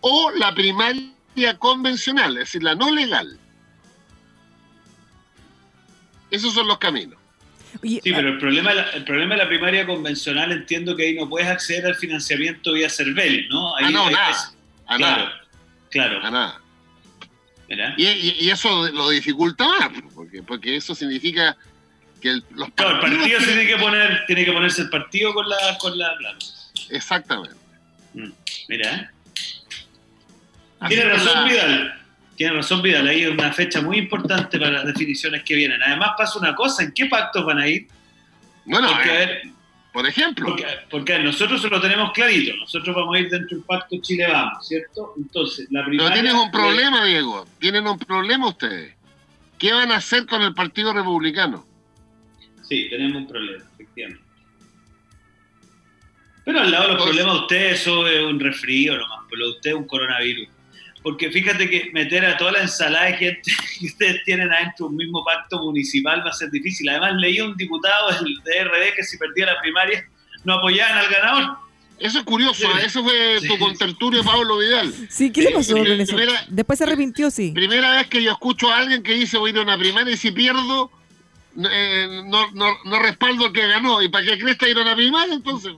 [0.00, 3.38] o la primaria convencional, es decir, la no legal.
[6.30, 7.18] Esos son los caminos.
[7.82, 11.14] Sí, pero el problema, de la- el problema de la primaria convencional entiendo que ahí
[11.14, 13.76] no puedes acceder al financiamiento vía CERVEL, ¿no?
[13.76, 14.30] Ahí, Ah, no, ahí nada.
[14.30, 15.40] es- A claro, nada,
[15.90, 16.24] claro.
[16.26, 16.60] a nada.
[17.96, 21.56] Y, y- y eso lo dificulta más, porque, porque eso significa
[22.20, 25.34] que el- los Claro, el partidos partido tiene que poner, tiene que ponerse el partido
[25.34, 26.38] con la, con la, claro.
[26.90, 27.56] Exactamente.
[28.14, 28.30] Mm,
[28.68, 29.08] Mira, ¿eh?
[30.80, 32.02] Así Tiene razón la- Vidal.
[32.36, 33.08] Tiene razón Vidal.
[33.08, 35.82] Ahí es una fecha muy importante para las definiciones que vienen.
[35.82, 37.86] Además pasa una cosa, ¿en qué pactos van a ir?
[38.66, 39.42] Bueno, Porque, a ver,
[39.92, 42.54] por ejemplo, porque, porque nosotros lo tenemos clarito.
[42.56, 45.14] Nosotros vamos a ir dentro del pacto Chile Vamos, ¿cierto?
[45.16, 46.12] Entonces, la pero primaria...
[46.14, 47.46] tienen un problema, Diego.
[47.58, 48.94] Tienen un problema ustedes.
[49.58, 51.64] ¿Qué van a hacer con el Partido Republicano?
[52.68, 54.22] Sí, tenemos un problema, efectivamente.
[56.46, 59.40] Pero al lado de los Entonces- problemas de ustedes, eso es un resfrío nomás, pero
[59.40, 60.48] lo de ustedes es un coronavirus.
[61.02, 63.42] Porque fíjate que meter a toda la ensalada de gente
[63.80, 66.88] que ustedes tienen adentro un mismo pacto municipal va a ser difícil.
[66.88, 70.08] Además, leí a un diputado del DRD que si perdía la primaria
[70.44, 71.56] no apoyaban al ganador.
[71.98, 72.54] Eso es curioso.
[72.60, 72.78] Sí.
[72.78, 72.82] ¿eh?
[72.86, 73.48] Eso fue Sí.
[73.48, 74.92] tu contertulio, Pablo Vidal.
[75.10, 76.16] sí, ¿qué le Sí, pasó primera- con eso?
[76.16, 77.50] primera- Después se arrepintió, sí.
[77.52, 80.12] Primera vez que yo escucho a alguien que dice voy a ir a una primaria
[80.14, 80.90] y si pierdo,
[81.58, 84.00] eh, no, no, no respaldo al que ganó.
[84.02, 85.72] ¿Y para qué crees que ir a una primaria entonces?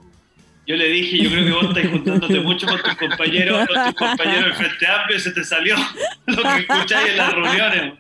[0.69, 3.95] Yo le dije, yo creo que vos estás juntándote mucho con tus compañeros, con tus
[3.95, 5.77] compañeros del Frente Amplio y se te salió
[6.27, 7.95] lo que escucháis en las reuniones.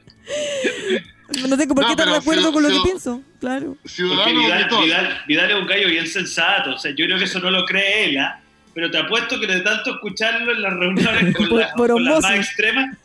[1.48, 3.66] No tengo por No, qué estar de acuerdo si- con lo si- que pienso, claro.
[3.76, 4.83] Porque Ciudadano Vidal, gritó.
[4.83, 6.74] Vidal- Vidal es un gallo bien sensato.
[6.74, 8.38] O sea, yo creo que eso no lo cree él, ¿ah?
[8.74, 12.04] Pero te apuesto que de tanto escucharlo en las reuniones con, Por- la- por con
[12.04, 12.96] las más extremas,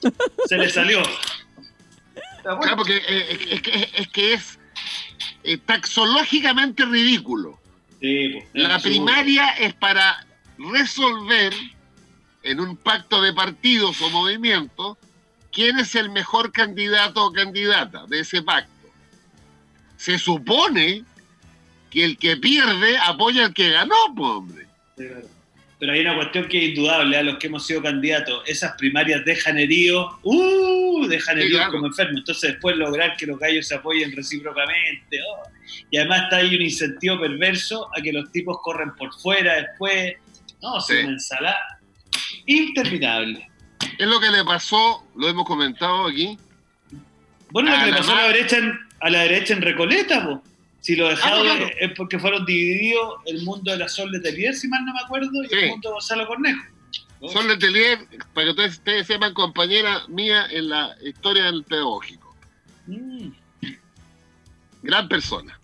[0.46, 1.02] se le salió.
[2.42, 4.60] Claro, porque eh, es, es que- es que es
[5.46, 7.60] eh, taxológicamente ridículo.
[8.04, 11.54] Sí, pues, es La primaria es para resolver
[12.44, 14.98] en un pacto de partidos o movimientos
[15.54, 18.70] quién es el mejor candidato o candidata de ese pacto.
[19.96, 21.06] Se supone
[21.90, 24.68] que el que pierde apoya al que ganó, pues, hombre.
[25.84, 29.26] Pero hay una cuestión que es indudable, a los que hemos sido candidatos, esas primarias
[29.26, 31.06] dejan heridos, ¡uh!
[31.10, 31.72] dejan Sí, heridos claro.
[31.74, 32.20] como enfermos.
[32.20, 35.18] Entonces después lograr que los gallos se apoyen recíprocamente.
[35.30, 35.44] oh.
[35.92, 40.14] Y además está ahí un incentivo perverso a que los tipos corren por fuera después.
[40.62, 40.94] No, es Sí.
[40.94, 41.80] una ensalada
[42.46, 43.50] interminable.
[43.98, 46.38] Es lo que le pasó, lo hemos comentado aquí,
[47.52, 50.44] Bueno, lo que le pasó a la derecha en, a la derecha en Recoleta, po.
[50.84, 51.72] Si lo dejaron Ah, claro.
[51.80, 55.32] es porque fueron divididos el mundo de la Sol Letelier, si mal no me acuerdo,
[55.44, 55.56] y Sí.
[55.56, 56.62] el mundo de Gonzalo Cornejo.
[57.32, 58.00] Son Letelier,
[58.34, 62.36] para que ustedes, ustedes sepan, compañera mía en la historia del pedagógico.
[62.88, 63.30] Mm.
[64.82, 65.58] Gran persona.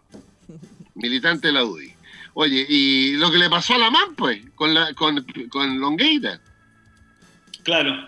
[0.96, 1.94] Militante de la UDI.
[2.34, 6.40] Oye, y lo que le pasó a la MAN, pues, con, la, con, con Longueira.
[7.64, 8.08] Claro.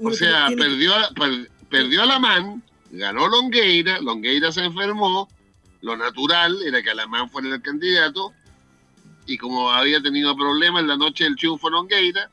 [0.00, 5.28] O sea, perdió, a- per- perdió a la MAN, ganó Longueira, Longueira se enfermó,
[5.84, 8.32] lo natural era que Alamán fuera el candidato,
[9.26, 12.30] y como había tenido problemas en la noche del triunfo Longueira,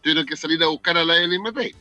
[0.00, 1.74] tuvieron que salir a buscar a la Evelyn Matei.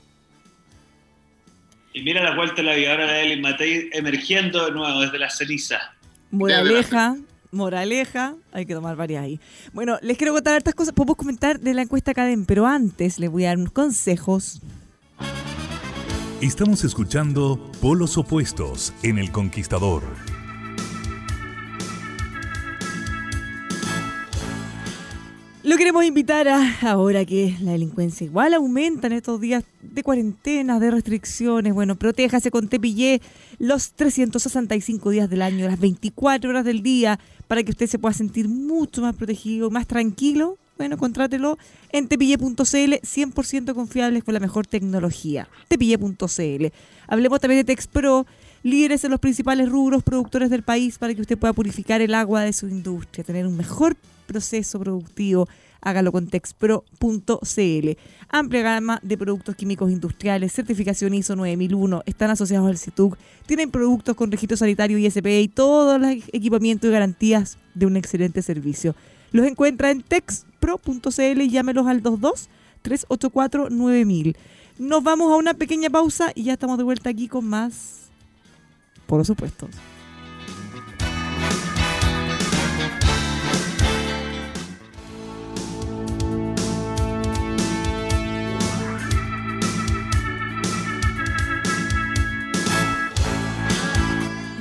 [1.93, 5.19] Y mira la vuelta de la vida ahora de Elin Matei emergiendo de nuevo desde
[5.19, 5.93] la ceniza.
[6.31, 7.17] Moraleja,
[7.51, 9.39] moraleja, hay que tomar varias ahí.
[9.73, 13.29] Bueno, les quiero contar hartas cosas, podemos comentar de la encuesta Cadem, pero antes les
[13.29, 14.61] voy a dar unos consejos.
[16.41, 20.30] Estamos escuchando Polos Opuestos en El Conquistador.
[25.71, 30.81] Lo queremos invitar a, ahora que la delincuencia igual aumenta en estos días de cuarentena,
[30.81, 33.21] de restricciones, bueno, protéjase con Tepillé
[33.57, 38.11] los 365 días del año, las 24 horas del día, para que usted se pueda
[38.11, 40.57] sentir mucho más protegido, más tranquilo.
[40.81, 41.59] Bueno, contrátelo
[41.91, 45.47] en tepille.cl, 100% confiables con la mejor tecnología.
[45.67, 46.65] Tepille.cl.
[47.05, 48.25] Hablemos también de Texpro,
[48.63, 52.41] líderes en los principales rubros productores del país para que usted pueda purificar el agua
[52.41, 55.47] de su industria, tener un mejor proceso productivo.
[55.81, 57.89] Hágalo con texpro.cl.
[58.29, 64.15] Amplia gama de productos químicos industriales, certificación ISO 9001, están asociados al CITUC, tienen productos
[64.15, 68.95] con registro sanitario ISP y todos los equipamientos y garantías de un excelente servicio.
[69.31, 70.01] Los encuentra en
[70.61, 72.49] texpro.cl y llámelos al 22
[72.83, 74.37] 384 9000.
[74.77, 78.09] Nos vamos a una pequeña pausa y ya estamos de vuelta aquí con más.
[79.07, 79.67] Por supuesto.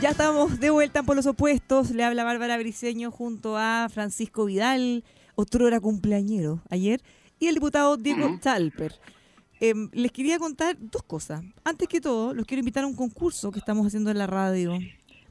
[0.00, 1.90] Ya estamos de vuelta en Polos Opuestos.
[1.90, 5.04] Le habla Bárbara Briceño junto a Francisco Vidal,
[5.40, 7.02] otro era cumpleañero ayer,
[7.38, 8.38] y el diputado Diego Ujú.
[8.38, 8.94] Talper.
[9.60, 11.42] Em, les quería contar dos cosas.
[11.64, 14.78] Antes que todo, los quiero invitar a un concurso que estamos haciendo en la radio.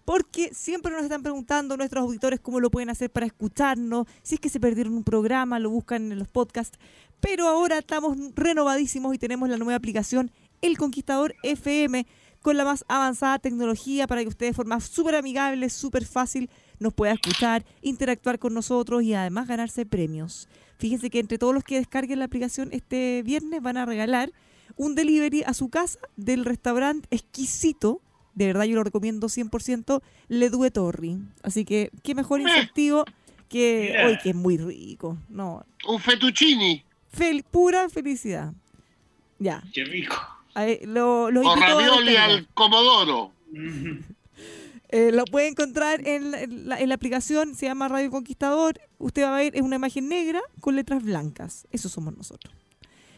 [0.06, 4.42] Porque siempre nos están preguntando nuestros auditores cómo lo pueden hacer para escucharnos, si es
[4.42, 6.80] que se perdieron un programa, lo buscan en los podcasts.
[7.20, 12.06] Pero ahora estamos renovadísimos y tenemos la nueva aplicación El Conquistador FM
[12.42, 16.94] con la más avanzada tecnología para que usted de forma súper amigable, súper fácil, nos
[16.94, 20.48] pueda escuchar, interactuar con nosotros y además ganarse premios.
[20.78, 24.32] Fíjense que entre todos los que descarguen la aplicación este viernes van a regalar
[24.78, 28.02] un delivery a su casa del restaurante exquisito.
[28.34, 31.18] De verdad yo lo recomiendo 100%, Le Due Torri.
[31.44, 33.04] Así que qué mejor incentivo
[33.50, 35.18] que hoy que es muy rico.
[35.28, 38.54] No, Un fettuccini fel- pura felicidad.
[39.40, 40.16] Ya, Qué rico.
[40.54, 43.32] ahí, lo, los o ravioli al comodoro.
[44.92, 48.80] Eh, lo puede encontrar en la, en la- en la aplicación, se llama Radio Conquistador.
[48.98, 51.68] Usted va a ver, es una imagen negra con letras blancas.
[51.72, 52.54] Eso somos nosotros.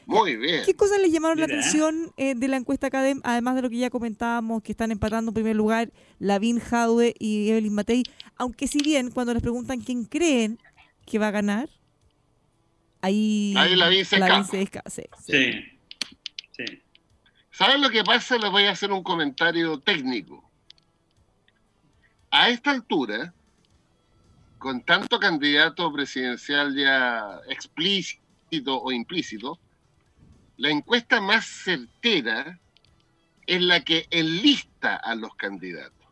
[0.06, 0.64] Muy bien.
[0.66, 3.22] ¿Qué cosas les llamaron la atención eh, de la encuesta Academ?
[3.24, 7.48] Además de lo que ya comentábamos, que están empatando en primer lugar Lavín Jaude y
[7.50, 8.04] Evelyn Matei.
[8.36, 10.60] Aunque si bien cuando les preguntan quién creen
[11.06, 11.70] que va a ganar,
[13.02, 15.32] ahí, Ahí Lavín se Lavín se esca- sí, sí.
[15.32, 16.66] Sí.
[16.68, 16.82] Sí.
[17.52, 18.38] ¿Saben lo que pasa?
[18.38, 20.51] Les voy a hacer un comentario técnico.
[22.34, 23.34] A esta altura,
[24.58, 29.60] con tanto candidato presidencial ya explícito o implícito,
[30.56, 32.58] la encuesta más certera
[33.46, 36.08] es la que enlista a los candidatos,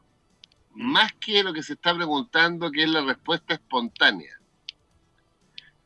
[0.74, 4.38] más que lo que se está preguntando, que es la respuesta espontánea.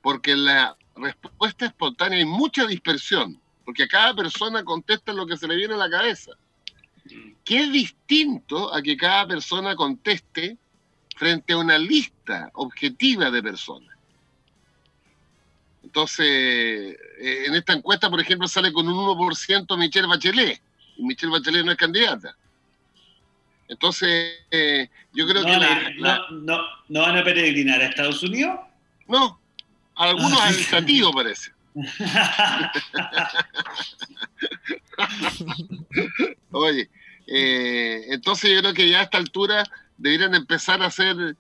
[0.02, 5.38] Porque en la respuesta espontánea hay mucha dispersión, porque a cada persona contesta lo que
[5.38, 6.32] se le viene a la cabeza
[7.44, 10.58] que es distinto a que cada persona conteste
[11.16, 13.94] frente a una lista objetiva de personas.
[15.84, 16.98] Entonces, eh,
[17.48, 20.62] en esta encuesta, por ejemplo, sale con un 1% Michelle Bachelet,
[20.98, 22.36] y Michelle Bachelet no es candidata.
[23.68, 26.58] Entonces, eh, yo creo no, que la, a, no, no,
[26.90, 28.60] no van a peregrinar a Estados Unidos.
[29.08, 29.40] no,
[29.96, 31.52] algunos Ah, sativo parece.
[36.52, 36.90] Oye,
[37.36, 39.64] eh, entonces yo creo que ya a esta altura
[39.98, 41.36] deberían empezar a ser,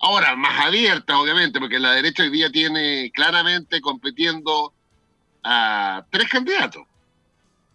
[0.00, 4.72] ahora más abiertas, obviamente, porque la derecha hoy día tiene claramente compitiendo
[5.42, 6.82] a tres candidatos,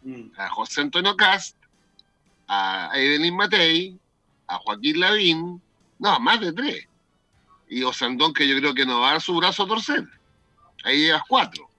[0.03, 0.31] Mm.
[0.37, 1.55] a José Antonio Cast,
[2.47, 3.97] a Evelyn Matei
[4.47, 5.61] a Joaquín Lavín,
[5.99, 6.87] no, más de tres.
[7.69, 10.05] Y Osandón, que yo creo que no va a dar su brazo a torcer.
[10.83, 11.69] Ahí llegas cuatro.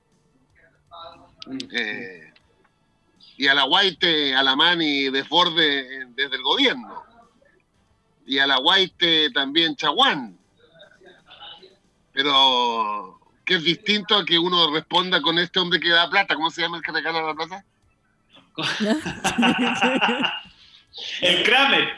[1.71, 2.24] Eh,
[3.37, 7.03] y a la White, a la Mani Desborde desde el gobierno.
[8.27, 10.39] Y a la White también Chaguán.
[12.13, 16.35] Pero que es distinto a que uno responda con este hombre que da plata.
[16.35, 17.65] ¿Cómo se llama el que regala la plata?
[21.21, 21.89] el Kramer.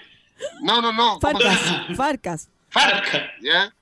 [0.63, 1.21] No, no, no.
[1.21, 1.61] Farcas.
[1.97, 2.51] Farcas.
[2.71, 3.76] Farcas, ¿ya?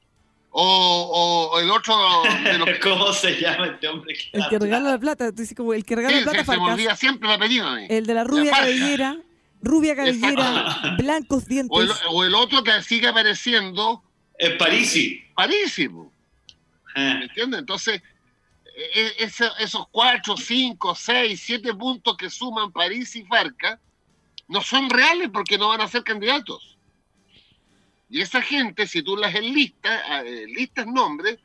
[0.56, 1.96] O, o, el otro
[2.44, 2.68] de los...
[2.82, 4.14] ¿Cómo se llama este hombre?
[4.14, 5.32] Que el que regala la plata.
[5.32, 6.44] Tú dices como el que regala la plata.
[6.44, 7.76] Se, se me olvida siempre el apellido.
[7.76, 9.18] El de la rubia cabellera.
[9.62, 11.76] Rubia cabellera, blancos dientes.
[11.76, 14.04] O el, o el, otro que sigue apareciendo.
[14.38, 15.24] Es Parisi.
[15.34, 15.88] Parisi.
[15.88, 17.58] ¿Me entiendes?
[17.58, 18.00] Entonces,
[18.76, 23.80] e, e, esos cuatro, cinco, seis, siete puntos que suman París y Farca
[24.46, 26.73] no son reales porque no van a ser candidatos.
[28.14, 31.36] Y esa gente, si tú las enlistas, eh, listas nombres,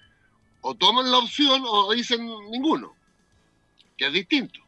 [0.61, 2.95] o toman la opción o dicen ninguno,
[3.97, 4.59] que es distinto.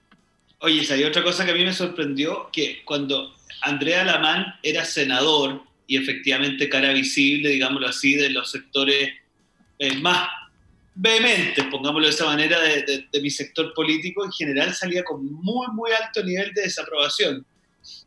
[0.62, 5.62] Oye, hay otra cosa que a mí me sorprendió, que cuando Andrea Lamán era senador
[5.86, 9.12] y efectivamente cara visible, digámoslo así, de los sectores
[9.78, 10.28] eh, más
[10.96, 15.92] vehementes, pongámoslo de esa manera, de, mi sector político, en general salía con muy, muy
[15.92, 17.46] alto nivel de desaprobación.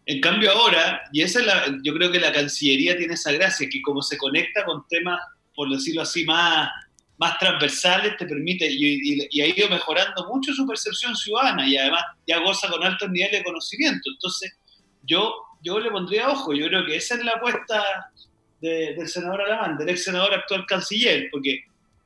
[0.07, 3.69] En cambio ahora, y esa es la, yo creo que la Cancillería tiene esa gracia,
[3.71, 5.21] que como se conecta con temas,
[5.55, 6.69] por decirlo así, más,
[7.17, 12.41] más transversales, te permite, y, ha ido mejorando mucho su percepción ciudadana, y además ya
[12.41, 14.11] goza con altos niveles de conocimiento.
[14.11, 14.53] Entonces,
[15.03, 17.83] yo, yo le pondría ojo, yo creo que esa es la apuesta
[18.61, 21.65] del senador Alamán, del ex senador actual canciller, porque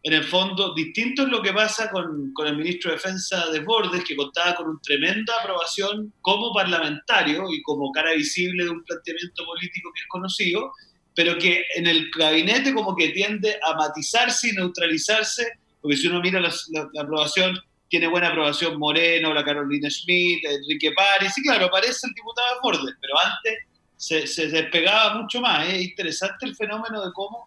[0.09, 4.03] en el fondo, distinto es lo que pasa con, el ministro de Defensa de Bordes,
[4.05, 9.45] que contaba con una tremenda aprobación como parlamentario y como cara visible de un planteamiento
[9.45, 10.73] político que es conocido,
[11.15, 15.47] pero que en el gabinete como que tiende a matizarse y neutralizarse,
[15.83, 16.55] porque si uno mira la,
[17.03, 17.59] aprobación,
[17.91, 22.61] tiene buena aprobación Moreno, la Carolina Schmidt, Enrique Párez, y claro, aparece el diputado de
[22.63, 23.59] Bordes, pero antes
[23.95, 25.69] se, se despegaba mucho más.
[25.69, 27.47] Es interesante el fenómeno de cómo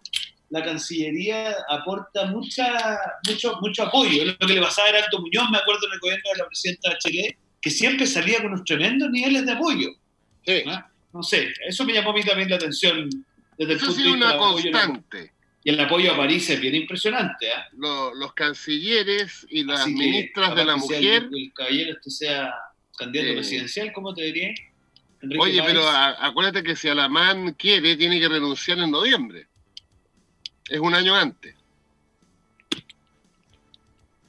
[0.52, 4.22] la Cancillería aporta mucha, mucho, mucho apoyo.
[4.26, 6.90] Lo que le pasaba a Alto Muñoz, me acuerdo en el gobierno de la presidenta
[6.90, 9.88] de Chile, que siempre salía con unos tremendos niveles de apoyo.
[10.44, 10.62] Sí.
[10.66, 10.90] ¿Ah?
[11.14, 11.22] ¿No?
[11.22, 13.08] sé, eso me llamó a mí también la atención
[13.56, 15.32] desde el punto de vista una constante.
[15.64, 17.46] Y el apoyo a París es bien impresionante.
[17.46, 17.52] ¿eh?
[17.72, 21.28] los cancilleres y las ministras de la mujer.
[21.32, 22.52] El, caballero este sea
[22.98, 24.52] candidato presidencial, ¿cómo te diría?
[25.38, 29.46] Oye, pero acuérdate que si Alamán quiere, tiene que renunciar en noviembre
[30.68, 31.54] es un año antes.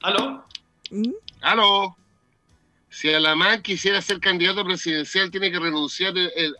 [0.02, 0.46] ¿Aló?
[0.92, 1.12] ¿Mm?
[1.42, 1.96] ¿Aló?
[2.90, 6.14] Si Alamán quisiera ser candidato presidencial, tiene que renunciar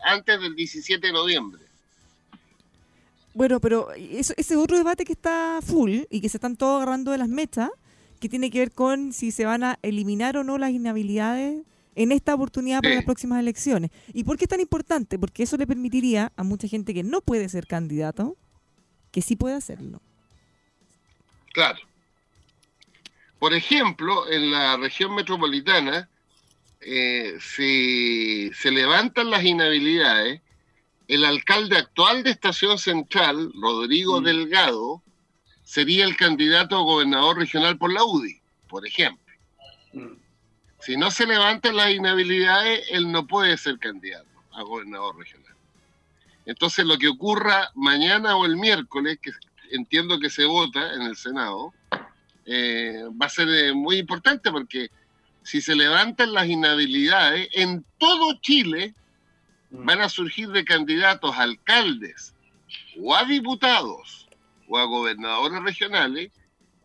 [0.04, 1.62] antes del 17 de noviembre.
[3.34, 7.12] Bueno, pero ese es otro debate que está full y que se están todos agarrando
[7.12, 7.70] de las mechas,
[8.20, 11.62] que tiene que ver con si se van a eliminar o no las inhabilidades
[11.94, 13.90] en esta oportunidad para las próximas elecciones.
[14.12, 15.18] ¿Y por qué es tan importante?
[15.18, 18.36] Porque eso le permitiría a mucha gente que no puede ser candidato
[19.14, 20.00] que sí puede hacerlo.
[21.52, 21.78] Claro.
[23.38, 26.08] Por ejemplo, en la región metropolitana,
[26.80, 30.40] eh, si se levantan las inhabilidades,
[31.06, 34.24] el alcalde actual de Estación Central, Rodrigo mm.
[34.24, 35.00] Delgado,
[35.62, 39.32] sería el candidato a gobernador regional por la UDI, por ejemplo.
[39.92, 40.14] Mm.
[40.80, 45.43] Si no se levantan las inhabilidades, él no puede ser candidato a gobernador regional.
[46.46, 49.30] Entonces, lo que ocurra mañana o el miércoles, que
[49.70, 51.72] entiendo que se vota en el Senado,
[52.46, 54.90] eh, va a ser eh, muy importante porque
[55.42, 58.94] si se levantan las inhabilidades, en todo Chile
[59.70, 59.84] mm.
[59.84, 62.34] van a surgir de candidatos a alcaldes
[63.00, 64.28] o a diputados
[64.68, 66.32] o a gobernadores regionales,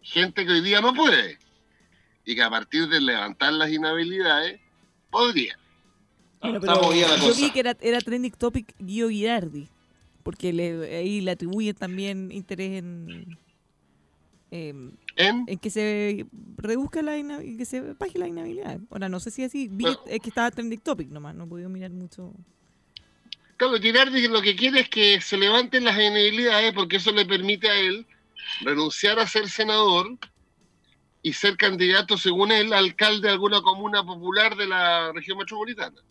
[0.02, 1.38] gente que hoy día no puede
[2.26, 4.60] y que a partir de levantar las inhabilidades
[5.10, 5.58] podría.
[6.42, 9.68] Bueno, pero yo vi que era, era trending topic Guido Girardi,
[10.24, 13.38] porque le, ahí le atribuye también interés en,
[14.52, 15.46] em, ¿En?
[15.58, 16.26] que se
[16.58, 18.80] reduzca la que se baje la inhabilidad.
[18.90, 21.70] Ahora, no sé si así, vi es que estaba trending topic nomás, no he podido
[21.70, 22.34] mirar mucho.
[23.58, 27.68] Claro, Girardi lo que quiere es que se levanten las inhabilidades porque eso le permite
[27.70, 28.08] a él
[28.62, 30.18] renunciar a ser senador
[31.22, 36.02] y ser candidato, según él, alcalde de alguna comuna popular de la región metropolitana.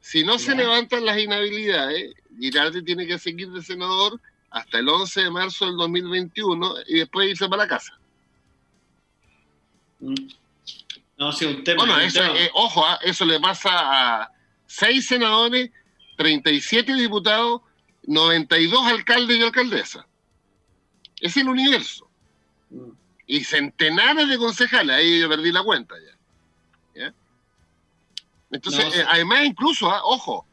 [0.00, 4.20] Si no se levantan las inhabilidades, Girardi tiene que seguir de senador
[4.50, 7.98] hasta el 11 de marzo del 2021 y después irse para la casa.
[10.00, 10.14] Mm.
[11.18, 11.84] No, sí, un tema.
[11.84, 14.32] Bueno, eso, eh, ojo, ah, eso le pasa a
[14.66, 15.70] seis senadores
[16.16, 17.62] 37 diputados,
[18.04, 20.04] 92 alcaldes y alcaldesas.
[21.20, 22.08] Es el universo.
[22.70, 22.90] Mm.
[23.26, 26.17] Y centenares de concejales, ahí yo perdí la cuenta ya.
[28.50, 30.46] Entonces, No, eh, además incluso, ah, ojo,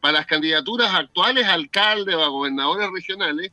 [0.00, 3.52] para las candidaturas actuales a alcaldes o a gobernadores regionales,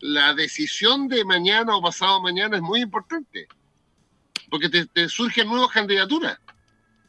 [0.00, 3.46] la decisión de mañana o pasado mañana es muy importante.
[4.48, 6.38] Porque te, te surgen nuevas candidaturas.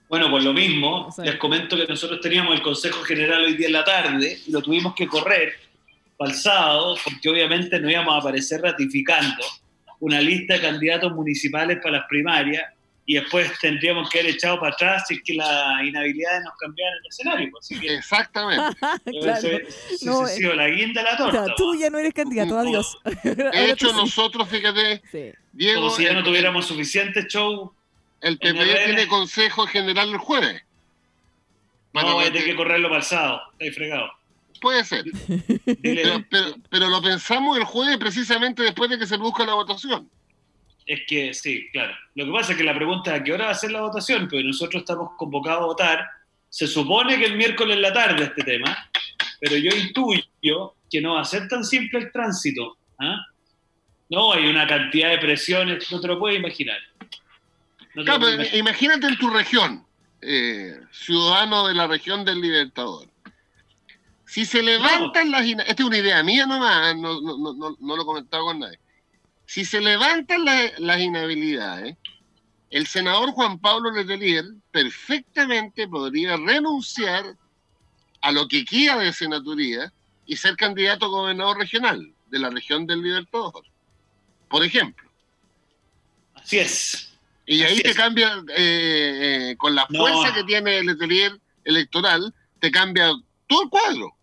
[0.09, 3.73] Bueno, por lo mismo, les comento que nosotros teníamos el Consejo General hoy día en
[3.73, 5.53] la tarde y lo tuvimos que correr
[6.17, 9.41] para el sábado, porque obviamente no íbamos a aparecer ratificando
[10.01, 12.61] una lista de candidatos municipales para las primarias
[13.05, 16.93] y después tendríamos que haber echado para atrás si es que las inhabilidades nos cambiaran
[17.01, 17.49] el escenario.
[17.51, 17.65] pues.
[17.65, 18.77] Así que Exactamente.
[19.21, 19.37] claro.
[19.37, 21.45] ese, ese No, ha sido la guinda de la O torta.
[21.45, 22.97] sea, tú ya no eres candidato, adiós.
[23.23, 25.31] De hecho, nosotros, fíjate, Sí.
[25.53, 27.73] Diego, Como si ya no tuviéramos suficiente show.
[28.21, 28.85] el RN.
[28.85, 30.61] tiene consejo general el jueves.
[31.91, 33.41] Para No, voy a que- tener que correrlo para el sábado.
[33.59, 34.11] Está fregado.
[34.61, 35.03] Puede ser.
[35.81, 40.07] Pero, pero- pero lo pensamos el jueves precisamente después de que se produzca la votación.
[40.85, 41.93] Es que sí, claro.
[42.15, 43.81] Lo que pasa es que la pregunta es a qué hora va a ser la
[43.81, 46.05] votación, porque nosotros estamos convocados a votar.
[46.49, 48.89] Se supone que el miércoles en la tarde este tema,
[49.39, 52.77] pero yo intuyo que no va a ser tan simple el tránsito.
[52.99, 53.25] ¿ah?
[54.09, 56.77] No, hay una cantidad de presiones, no te lo puedes imaginar.
[57.95, 58.59] No Claro, lo puedes pero imaginar.
[58.59, 59.85] imagínate en tu región,
[60.21, 63.07] eh, ciudadano de la región del Libertador.
[64.25, 65.45] Si se levantan las...
[65.45, 68.59] Esta es una idea mía nomás, no, no, no, no, no lo he comentado con
[68.59, 68.79] nadie.
[69.51, 71.97] Si se levantan la- las inhabilidades,
[72.69, 77.35] el senador Juan Pablo Letelier perfectamente podría renunciar
[78.21, 79.91] a lo que queda de senaturía
[80.25, 83.65] y ser candidato a gobernador regional de la región del Libertador.
[84.47, 85.09] Por ejemplo.
[86.33, 87.11] Así es.
[87.45, 87.97] Y ahí Así te es.
[87.97, 89.99] cambia, eh, eh, con la No.
[89.99, 93.11] fuerza que tiene el letelier electoral, te cambia
[93.47, 94.15] todo el cuadro.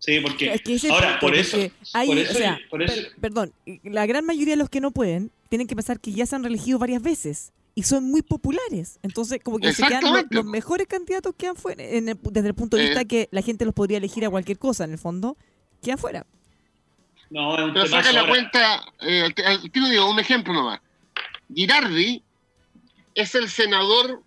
[0.00, 1.56] Sí, porque Es que ahora, punto, por eso,
[1.92, 3.52] hay- por o sea, por eso- per- perdón,
[3.84, 6.42] la gran mayoría de los que no pueden tienen que pensar que ya se han
[6.42, 8.98] reelegido varias veces y son muy populares.
[9.02, 12.76] Entonces, como que se quedan los, mejores candidatos quedan fuera, en el- desde el punto
[12.78, 12.86] de Eh.
[12.88, 15.36] vista que la gente los podría elegir a cualquier cosa, en el fondo,
[15.82, 16.26] quedan fuera.
[17.28, 18.32] no, es un Pero saca la ahora.
[18.32, 19.28] cuenta, eh,
[19.70, 20.80] tiro digo, un ejemplo nomás.
[21.54, 22.22] Girardi
[23.14, 24.22] es el senador,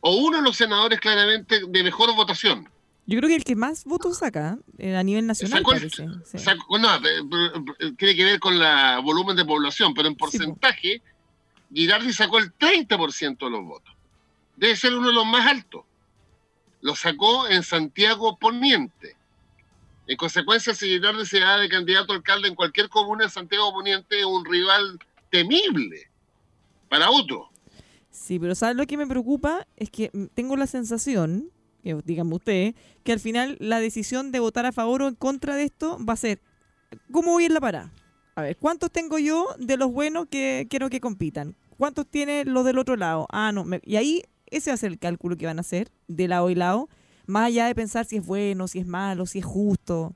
[0.00, 2.68] o uno de los senadores claramente de mejor votación.
[3.10, 6.06] Yo creo que el que más votos saca eh, a nivel nacional, Sacó parece.
[6.26, 6.38] sí.
[6.38, 7.00] Sacó- no, eh,
[7.80, 11.00] eh, tiene que ver con el volumen de población, pero en porcentaje,
[11.72, 13.94] Girardi sacó el 30% de los votos.
[14.56, 15.84] Debe ser uno de los más altos.
[16.82, 19.16] Lo sacó en Santiago Poniente.
[20.06, 23.72] En consecuencia, si Girardi se da de candidato a alcalde en cualquier comuna de Santiago
[23.72, 24.98] Poniente, es un rival
[25.30, 26.10] temible
[26.90, 27.48] para otro.
[28.10, 29.66] Sí, pero ¿sabes lo que me preocupa?
[29.76, 31.50] Es que mm, tengo la sensación,
[31.82, 32.74] que díganme ustedes,
[33.04, 36.14] que al final la decisión de votar a favor o en contra de esto va
[36.14, 36.40] a ser,
[37.12, 37.92] ¿cómo voy en la parada?
[38.36, 41.56] A ver, ¿cuántos tengo yo de los buenos que quiero que compitan?
[41.76, 43.26] ¿Cuántos tiene los del otro lado?
[43.30, 43.64] Ah, no.
[43.64, 46.50] me- y ahí ese va a ser el cálculo que van a hacer, de lado
[46.50, 46.88] y lado,
[47.26, 50.14] más allá de pensar si es bueno, si es malo, si es justo.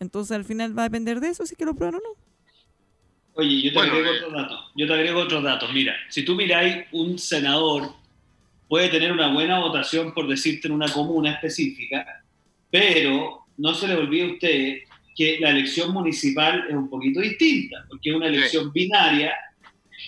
[0.00, 2.16] Entonces al final va a depender de eso, si es que lo prueban o no.
[3.36, 4.60] Oye, yo te Bueno, agrego eh, otros datos.
[4.76, 5.72] Yo te agrego otros datos.
[5.72, 7.92] Mira, si tú miráis un senador
[8.68, 12.24] puede tener una buena votación, por decirte, en una comuna específica,
[12.70, 14.78] pero no se le olvide a usted
[15.14, 19.32] que la elección municipal es un poquito distinta, porque es una elección binaria.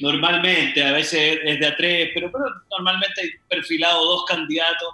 [0.00, 2.44] Normalmente, a veces es de a tres, pero, pero
[2.76, 4.88] normalmente hay perfilado dos candidatos.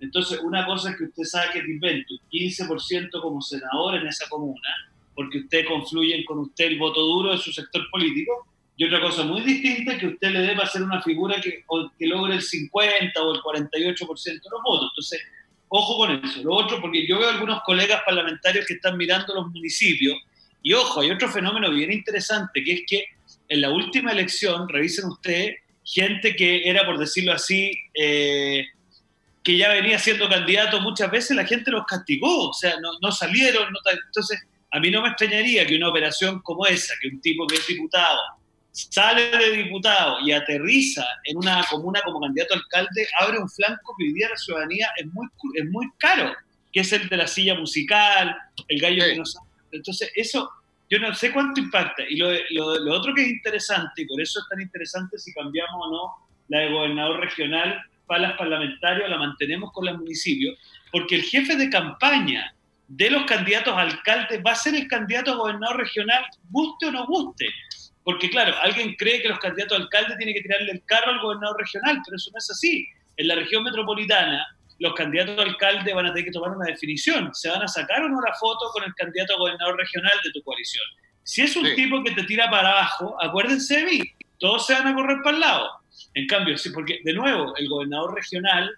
[0.00, 4.68] Entonces, una cosa es que usted saque de invento 15% como senador en esa comuna,
[5.14, 8.46] porque usted confluyen con usted el voto duro de su sector político,
[8.76, 11.64] y otra cosa muy distinta que usted le deba ser una figura que,
[11.98, 14.90] que logre el 50 o el 48% de los votos.
[14.90, 15.22] Entonces,
[15.68, 16.42] ojo con eso.
[16.42, 20.16] Lo otro, porque yo veo algunos colegas parlamentarios que están mirando los municipios,
[20.62, 23.04] y ojo, hay otro fenómeno bien interesante, que es que
[23.48, 28.64] en la última elección, revisen ustedes, gente que era, por decirlo así, eh,
[29.42, 33.12] que ya venía siendo candidato muchas veces, la gente los castigó, o sea, no, no
[33.12, 33.68] salieron.
[34.06, 37.56] entonces, a mí no me extrañaría que una operación como esa, que un tipo que
[37.56, 38.18] es diputado
[38.74, 43.94] sale de diputado y aterriza en una comuna como candidato a alcalde, abre un flanco
[43.96, 46.34] que hoy día la ciudadanía es muy, es muy caro,
[46.72, 48.36] que es el de la silla musical,
[48.68, 49.10] el gallo Sí.
[49.10, 49.46] que no sabe.
[49.72, 50.50] Entonces, eso
[50.90, 52.02] yo no sé cuánto impacta.
[52.08, 55.32] Y lo, lo- lo otro que es interesante, y por eso es tan interesante si
[55.32, 56.14] cambiamos o no
[56.48, 60.58] la de gobernador regional para las parlamentarias la mantenemos con los municipios,
[60.92, 62.54] porque el jefe de campaña
[62.86, 66.90] de los candidatos a alcaldes va a ser el candidato a gobernador regional, guste o
[66.92, 67.46] no guste.
[68.04, 71.20] Porque claro, alguien cree que los candidatos a alcalde tienen que tirarle el carro al
[71.20, 72.86] gobernador regional, pero eso no es así.
[73.16, 74.46] En la región metropolitana,
[74.78, 77.30] los candidatos a alcalde van a tener que tomar una definición.
[77.34, 80.30] ¿Se van a sacar o no la foto con el candidato a gobernador regional de
[80.32, 80.84] tu coalición?
[81.22, 81.74] Si es un Sí.
[81.76, 84.00] tipo que te tira para abajo, acuérdense de mí,
[84.38, 85.70] todos se van a correr para el lado.
[86.12, 88.70] En cambio, sí, porque de nuevo, el gobernador regional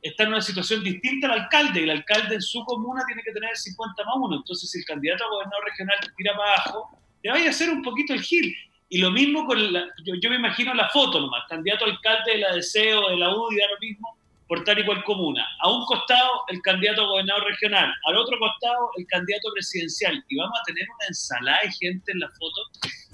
[0.00, 1.82] está en una situación distinta al alcalde.
[1.82, 4.36] El alcalde en su comuna tiene que tener 50 más 1.
[4.36, 6.88] Entonces, si el candidato a gobernador regional te tira para abajo,
[7.20, 8.54] te vaya a hacer un poquito el gil.
[8.90, 12.54] Y lo mismo con la, yo, me imagino la foto nomás, candidato alcalde de la
[12.54, 14.16] DC o de la UDI, da lo mismo,
[14.46, 15.46] por tal y cual comuna.
[15.60, 20.24] A un costado, el candidato a gobernador regional, al otro costado, el candidato presidencial.
[20.28, 22.62] Y vamos a tener una ensalada de gente en la foto,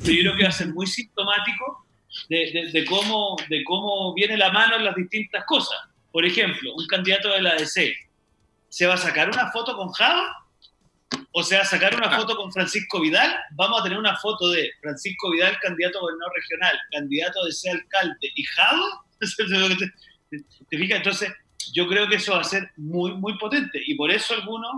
[0.05, 1.87] que yo creo que va a ser muy sintomático
[2.29, 5.77] de, de- de cómo, de cómo viene la mano en las distintas cosas.
[6.13, 7.93] Por ejemplo, un candidato de la DC,
[8.69, 10.44] ¿se va a sacar una foto con Java?
[11.37, 13.35] ¿O se va a sacar una foto con Francisco Vidal?
[13.57, 17.73] Vamos a tener una foto de Francisco Vidal, candidato a gobernador regional, candidato de ser
[17.75, 18.45] alcalde, y.
[20.71, 20.99] ¿Te, fijas?
[20.99, 21.33] Entonces,
[21.73, 23.83] yo creo que eso va a ser muy, muy potente.
[23.85, 24.71] Y por eso algunos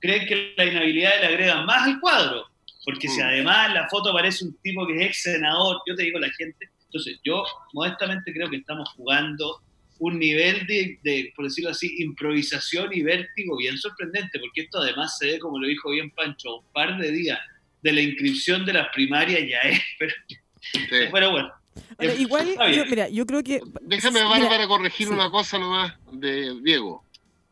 [0.00, 2.46] creen que la inhabilidad le agrega más al cuadro.
[2.86, 3.24] Porque si Mm.
[3.26, 6.30] además en la foto aparece un tipo que es ex senador, yo te digo la
[6.30, 6.70] gente.
[6.86, 7.44] Entonces, yo
[7.74, 9.60] modestamente creo que estamos jugando
[10.00, 15.16] un nivel de, de, por decirlo así, improvisación y vértigo bien sorprendente, porque esto además
[15.18, 17.38] se ve, como lo dijo bien Pancho, un par de días
[17.82, 20.12] de la inscripción de las primarias ya es, pero,
[20.60, 20.76] Sí.
[21.12, 21.52] pero bueno.
[21.98, 23.60] Ahora, Eh, igual, yo, mira, yo creo que.
[23.82, 25.12] Déjame, Bárbara, corregir sí.
[25.12, 27.04] una cosa nomás de Diego.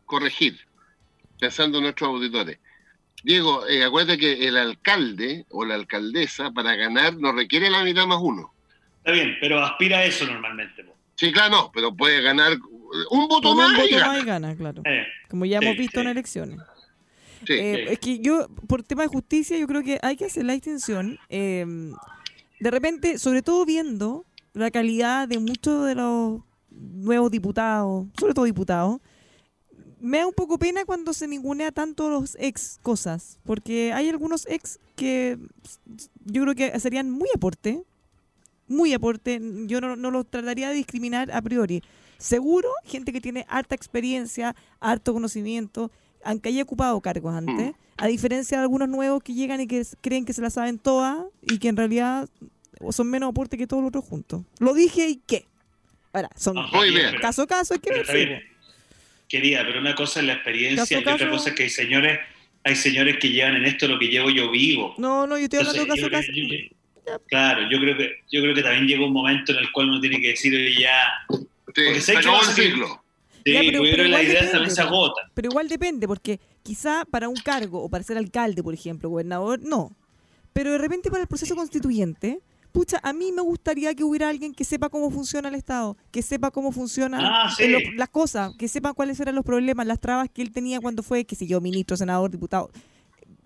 [0.05, 0.59] Corregir,
[1.39, 2.59] pensando en nuestros auditores.
[3.23, 8.07] Diego, eh, acuérdate que el alcalde o la alcaldesa para ganar no requiere la mitad
[8.07, 8.53] más uno.
[8.99, 10.83] Está bien, pero aspira a eso normalmente.
[10.85, 10.96] po.
[11.17, 12.53] Sí, claro, no, pero puede ganar
[13.11, 13.71] un voto más.
[13.71, 14.07] un y voto gana.
[14.13, 14.83] más y gana, claro.
[14.85, 16.05] Eh, Como ya hemos visto sí.
[16.05, 16.61] en elecciones.
[17.47, 17.53] Sí.
[17.55, 17.93] Eh, Sí.
[17.93, 21.19] Es que yo, por tema de justicia, yo creo que hay que hacer la distinción.
[21.29, 21.65] eh,
[22.59, 26.41] de repente, sobre todo viendo la calidad de muchos de los
[26.71, 28.99] nuevos diputados, sobre todo diputados,
[30.01, 34.47] me da un poco pena cuando se ningunea tanto los ex cosas, porque hay algunos
[34.47, 35.37] ex que
[36.25, 37.83] yo creo que serían muy aporte,
[38.69, 41.83] muy aporte, yo no, no los trataría de discriminar a priori.
[42.19, 45.91] Seguro, gente que tiene harta experiencia, harto conocimiento,
[46.25, 50.25] aunque haya ocupado cargos antes, a diferencia de algunos nuevos que llegan y que creen
[50.25, 52.29] que se la saben todas y que en realidad
[52.91, 54.43] son menos aporte que todos los otros juntos.
[54.59, 55.47] Lo dije y qué.
[56.13, 57.15] Ahora, son Ajá, Muy bien.
[57.21, 58.43] caso a caso, hay que pero ver.
[59.29, 62.19] Querida, pero una cosa es la experiencia Caso y otra cosa es que hay señores,
[62.65, 64.95] hay señores que llevan en esto lo que llevo yo vivo.
[64.99, 66.33] No, no, yo estoy hablando Entonces, caso a yo- caso.
[66.33, 66.76] yo- yo-
[67.29, 70.01] claro, yo creo que yo creo que también llega un momento en el cual uno
[70.01, 71.47] tiene que decir oye, ya, Sí,
[71.85, 73.03] porque sé que el ciclo.
[73.45, 75.21] sí, Ya, pero- la igual idea depende, también se agota.
[75.35, 79.61] Pero igual depende, porque quizá para un cargo o para ser alcalde, por ejemplo, gobernador,
[79.63, 79.91] no.
[80.53, 82.41] Pero de repente para el proceso constituyente,
[82.73, 86.23] pucha, a mí me gustaría que hubiera alguien que sepa cómo funciona el Estado, que
[86.23, 87.69] sepa cómo funcionan Ah, sí.
[87.69, 91.03] lo- las cosas, que sepa cuáles eran los problemas, las trabas que él tenía cuando
[91.03, 92.71] fue, qué sé yo, ministro, senador, diputado.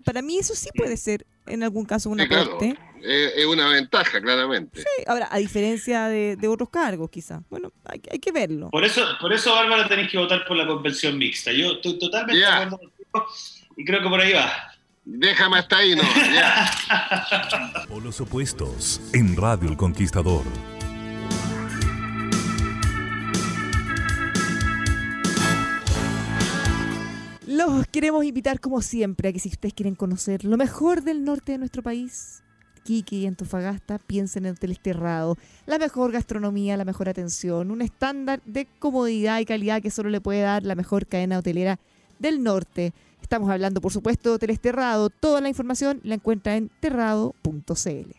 [0.03, 2.57] Para mí eso sí puede ser en algún caso un Sí, claro.
[3.03, 4.79] Eh, es una ventaja, claramente.
[4.81, 7.41] Sí, Ahora, a diferencia de, de otros cargos, quizá.
[7.49, 8.69] Bueno, hay, que- hay que verlo.
[8.69, 11.51] Por eso, por eso Bárbara tenéis que votar por la convención mixta.
[11.51, 12.59] Yo estoy totalmente Ya.
[12.59, 13.27] de acuerdo contigo
[13.77, 14.51] y creo que por ahí va.
[15.03, 16.03] Déjame hasta ahí, no.
[16.31, 16.71] Ya.
[17.89, 20.43] Polos opuestos en Radio El Conquistador.
[27.67, 31.51] Los queremos invitar, como siempre, a que si ustedes quieren conocer lo mejor del norte
[31.53, 32.41] de nuestro país,
[32.83, 35.37] Quique y Antofagasta, piensen en Hoteles Terrado.
[35.67, 40.19] La mejor gastronomía, la mejor atención, un estándar de comodidad y calidad que solo le
[40.21, 41.77] puede dar la mejor cadena hotelera
[42.17, 42.93] del norte.
[43.21, 45.09] Estamos hablando, por supuesto, de Hoteles Terrado.
[45.11, 48.11] Toda la información la encuentra en terrado.cl.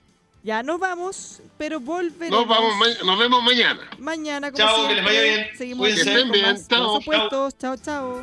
[0.45, 3.81] Ya nos vamos, pero volveremos Nos, vamos, ma- nos vemos mañana.
[3.99, 4.51] mañana.
[4.53, 4.95] Como Chao, que siempre.
[4.97, 5.47] les vaya bien.
[5.59, 6.57] Seguimos Que bien.
[6.71, 7.59] Los Opuestos.
[7.59, 8.23] Chao, chao.